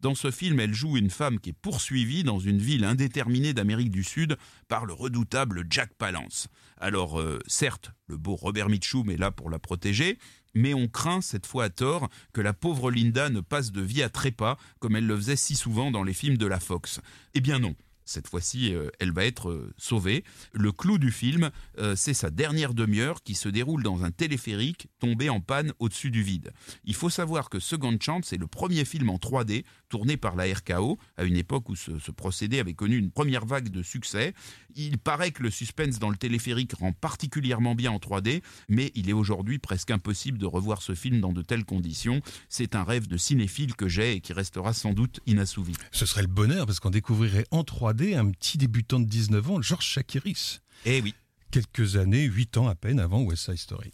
Dans 0.00 0.14
ce 0.14 0.30
film, 0.30 0.60
elle 0.60 0.74
joue 0.74 0.98
une 0.98 1.08
femme 1.08 1.40
qui 1.40 1.50
est 1.50 1.54
poursuivie 1.54 2.24
dans 2.24 2.38
une 2.38 2.58
ville 2.58 2.84
indéterminée 2.84 3.54
d'Amérique 3.54 3.90
du 3.90 4.04
Sud 4.04 4.36
par 4.68 4.84
le 4.84 4.92
redoutable 4.92 5.64
Jack 5.70 5.94
Palance. 5.94 6.48
Alors, 6.76 7.18
euh, 7.18 7.38
certes, 7.46 7.92
le 8.06 8.18
beau 8.18 8.36
Robert 8.36 8.68
Mitchum 8.68 9.08
est 9.08 9.16
là 9.16 9.30
pour 9.30 9.48
la 9.48 9.58
protéger, 9.58 10.18
mais 10.54 10.74
on 10.74 10.88
craint 10.88 11.20
cette 11.20 11.46
fois 11.46 11.64
à 11.64 11.70
tort 11.70 12.08
que 12.32 12.40
la 12.40 12.52
pauvre 12.52 12.90
Linda 12.90 13.28
ne 13.28 13.40
passe 13.40 13.72
de 13.72 13.82
vie 13.82 14.02
à 14.02 14.08
trépas 14.08 14.56
comme 14.78 14.96
elle 14.96 15.06
le 15.06 15.16
faisait 15.16 15.36
si 15.36 15.56
souvent 15.56 15.90
dans 15.90 16.02
les 16.02 16.14
films 16.14 16.36
de 16.36 16.46
la 16.46 16.60
Fox. 16.60 17.00
Eh 17.34 17.40
bien 17.40 17.58
non. 17.58 17.74
Cette 18.04 18.28
fois-ci, 18.28 18.74
euh, 18.74 18.90
elle 18.98 19.12
va 19.12 19.24
être 19.24 19.48
euh, 19.48 19.72
sauvée. 19.78 20.24
Le 20.52 20.72
clou 20.72 20.98
du 20.98 21.10
film, 21.10 21.50
euh, 21.78 21.96
c'est 21.96 22.14
sa 22.14 22.30
dernière 22.30 22.74
demi-heure 22.74 23.22
qui 23.22 23.34
se 23.34 23.48
déroule 23.48 23.82
dans 23.82 24.04
un 24.04 24.10
téléphérique 24.10 24.88
tombé 24.98 25.30
en 25.30 25.40
panne 25.40 25.72
au-dessus 25.78 26.10
du 26.10 26.22
vide. 26.22 26.52
Il 26.84 26.94
faut 26.94 27.10
savoir 27.10 27.48
que 27.48 27.58
Second 27.60 27.96
Chance 28.00 28.32
est 28.32 28.36
le 28.36 28.46
premier 28.46 28.84
film 28.84 29.08
en 29.08 29.16
3D 29.16 29.64
tourné 29.88 30.16
par 30.16 30.36
la 30.36 30.44
RKO 30.52 30.98
à 31.16 31.24
une 31.24 31.36
époque 31.36 31.68
où 31.68 31.76
ce, 31.76 31.92
procédé 32.10 32.60
avait 32.60 32.74
connu 32.74 32.96
une 32.96 33.10
première 33.10 33.46
vague 33.46 33.70
de 33.70 33.82
succès. 33.82 34.34
Il 34.76 34.98
paraît 34.98 35.30
que 35.30 35.42
le 35.42 35.50
suspense 35.50 35.98
dans 35.98 36.10
le 36.10 36.16
téléphérique 36.16 36.74
rend 36.74 36.92
particulièrement 36.92 37.74
bien 37.74 37.92
en 37.92 37.98
3D, 37.98 38.42
mais 38.68 38.92
il 38.94 39.08
est 39.08 39.14
aujourd'hui 39.14 39.58
presque 39.58 39.90
impossible 39.90 40.38
de 40.38 40.46
revoir 40.46 40.82
ce 40.82 40.94
film 40.94 41.20
dans 41.20 41.32
de 41.32 41.42
telles 41.42 41.64
conditions. 41.64 42.20
C'est 42.48 42.74
un 42.74 42.84
rêve 42.84 43.06
de 43.06 43.16
cinéphile 43.16 43.76
que 43.76 43.88
j'ai 43.88 44.14
et 44.14 44.20
qui 44.20 44.32
restera 44.32 44.72
sans 44.72 44.92
doute 44.92 45.20
inassouvi. 45.26 45.74
Ce 45.92 46.06
serait 46.06 46.22
le 46.22 46.28
bonheur 46.28 46.66
parce 46.66 46.80
qu'on 46.80 46.90
découvrirait 46.90 47.46
en 47.50 47.62
3D 47.62 47.93
un 48.02 48.30
petit 48.30 48.58
débutant 48.58 49.00
de 49.00 49.06
19 49.06 49.50
ans, 49.50 49.62
Georges 49.62 49.86
Chakiris. 49.86 50.60
Eh 50.84 51.00
oui. 51.00 51.14
Quelques 51.50 51.96
années, 51.96 52.24
8 52.24 52.58
ans 52.58 52.68
à 52.68 52.74
peine 52.74 52.98
avant 52.98 53.22
West 53.22 53.44
Side 53.44 53.56
Story. 53.56 53.92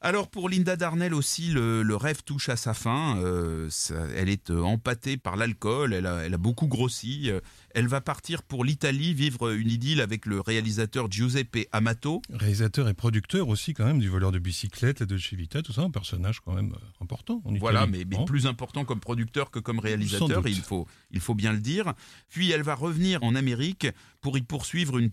Alors 0.00 0.28
pour 0.28 0.48
Linda 0.48 0.76
Darnell 0.76 1.12
aussi, 1.12 1.48
le, 1.48 1.96
rêve 1.96 2.22
touche 2.22 2.48
à 2.48 2.56
sa 2.56 2.72
fin. 2.72 3.18
Euh, 3.18 3.68
elle 4.14 4.28
est 4.28 4.50
euh, 4.50 4.62
empâtée 4.62 5.16
par 5.16 5.36
l'alcool, 5.36 5.92
elle 5.92 6.06
a, 6.06 6.38
beaucoup 6.38 6.68
grossi. 6.68 7.30
Euh, 7.30 7.40
elle 7.74 7.88
va 7.88 8.00
partir 8.00 8.44
pour 8.44 8.64
l'Italie 8.64 9.12
vivre 9.12 9.50
une 9.50 9.68
idylle 9.68 10.00
avec 10.00 10.24
le 10.24 10.40
réalisateur 10.40 11.10
Giuseppe 11.10 11.66
Amato. 11.72 12.22
Réalisateur 12.30 12.88
et 12.88 12.94
producteur 12.94 13.48
aussi 13.48 13.74
quand 13.74 13.86
même 13.86 13.98
du 13.98 14.08
voleur 14.08 14.30
de 14.30 14.38
bicyclette, 14.38 15.02
de 15.02 15.16
Chivita, 15.16 15.62
tout 15.62 15.72
ça, 15.72 15.82
un 15.82 15.90
personnage 15.90 16.40
quand 16.40 16.54
même 16.54 16.74
important. 17.00 17.42
voilà, 17.58 17.88
mais, 17.88 18.04
mais, 18.08 18.24
plus 18.24 18.46
important 18.46 18.84
comme 18.84 19.00
producteur 19.00 19.50
que 19.50 19.58
comme 19.58 19.80
réalisateur, 19.80 20.46
il 20.46 20.60
faut, 20.60 20.86
il 21.10 21.20
faut 21.20 21.34
bien 21.34 21.52
le 21.52 21.60
dire. 21.60 21.94
Puis 22.28 22.52
elle 22.52 22.62
va 22.62 22.76
revenir 22.76 23.24
en 23.24 23.34
Amérique 23.34 23.88
pour 24.20 24.38
y 24.38 24.42
poursuivre 24.42 24.98
une 24.98 25.10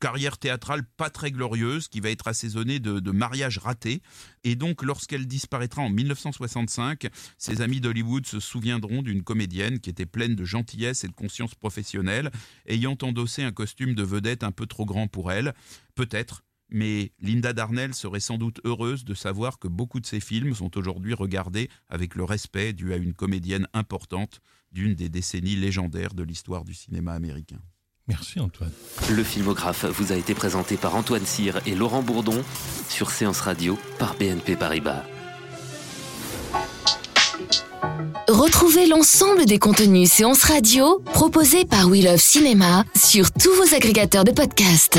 carrière 0.00 0.38
théâtrale 0.38 0.84
pas 0.96 1.10
très 1.10 1.30
glorieuse 1.30 1.88
qui 1.88 2.00
va 2.00 2.10
être 2.10 2.28
assaisonnée 2.28 2.80
de, 2.80 3.10
mariages 3.10 3.58
ratés. 3.58 4.02
Et 4.42 4.56
donc, 4.56 4.82
lorsqu'elle 4.82 5.26
disparaîtra 5.26 5.82
en 5.82 5.90
1965, 5.90 7.08
ses 7.38 7.60
amis 7.60 7.80
d'Hollywood 7.80 8.26
se 8.26 8.40
souviendront 8.40 9.02
d'une 9.02 9.22
comédienne 9.22 9.80
qui 9.80 9.90
était 9.90 10.06
pleine 10.06 10.34
de 10.34 10.44
gentillesse 10.44 11.04
et 11.04 11.08
de 11.08 11.12
conscience 11.12 11.54
professionnelle, 11.54 12.30
ayant 12.66 12.96
endossé 13.02 13.42
un 13.42 13.52
costume 13.52 13.94
de 13.94 14.02
vedette 14.02 14.42
un 14.42 14.52
peu 14.52 14.66
trop 14.66 14.84
grand 14.84 15.08
pour 15.08 15.30
elle. 15.30 15.54
Peut-être. 15.94 16.42
Mais 16.70 17.12
Linda 17.20 17.52
Darnell 17.52 17.94
serait 17.94 18.20
sans 18.20 18.38
doute 18.38 18.60
heureuse 18.64 19.04
de 19.04 19.14
savoir 19.14 19.58
que 19.58 19.68
beaucoup 19.68 20.00
de 20.00 20.06
ses 20.06 20.18
films 20.18 20.54
sont 20.54 20.76
aujourd'hui 20.78 21.14
regardés 21.14 21.68
avec 21.88 22.14
le 22.14 22.24
respect 22.24 22.72
dû 22.72 22.92
à 22.94 22.96
une 22.96 23.12
comédienne 23.12 23.68
importante 23.74 24.40
d'une 24.72 24.94
des 24.94 25.10
décennies 25.10 25.56
légendaires 25.56 26.14
de 26.14 26.22
l'histoire 26.22 26.64
du 26.64 26.74
cinéma 26.74 27.12
américain. 27.12 27.60
Merci 28.06 28.38
Antoine. 28.38 28.70
Le 29.10 29.24
filmographe 29.24 29.86
vous 29.86 30.12
a 30.12 30.16
été 30.16 30.34
présenté 30.34 30.76
par 30.76 30.94
Antoine 30.94 31.24
Cyr 31.24 31.60
et 31.66 31.74
Laurent 31.74 32.02
Bourdon 32.02 32.44
sur 32.90 33.10
Séance 33.10 33.40
Radio 33.40 33.78
par 33.98 34.14
BNP 34.14 34.56
Paribas. 34.56 35.02
Retrouvez 38.28 38.86
l'ensemble 38.86 39.46
des 39.46 39.58
contenus 39.58 40.10
Séance 40.10 40.44
Radio 40.44 41.02
proposés 41.12 41.64
par 41.64 41.88
We 41.88 42.04
Love 42.04 42.20
Cinéma 42.20 42.84
sur 42.94 43.30
tous 43.32 43.52
vos 43.54 43.74
agrégateurs 43.74 44.24
de 44.24 44.32
podcasts. 44.32 44.98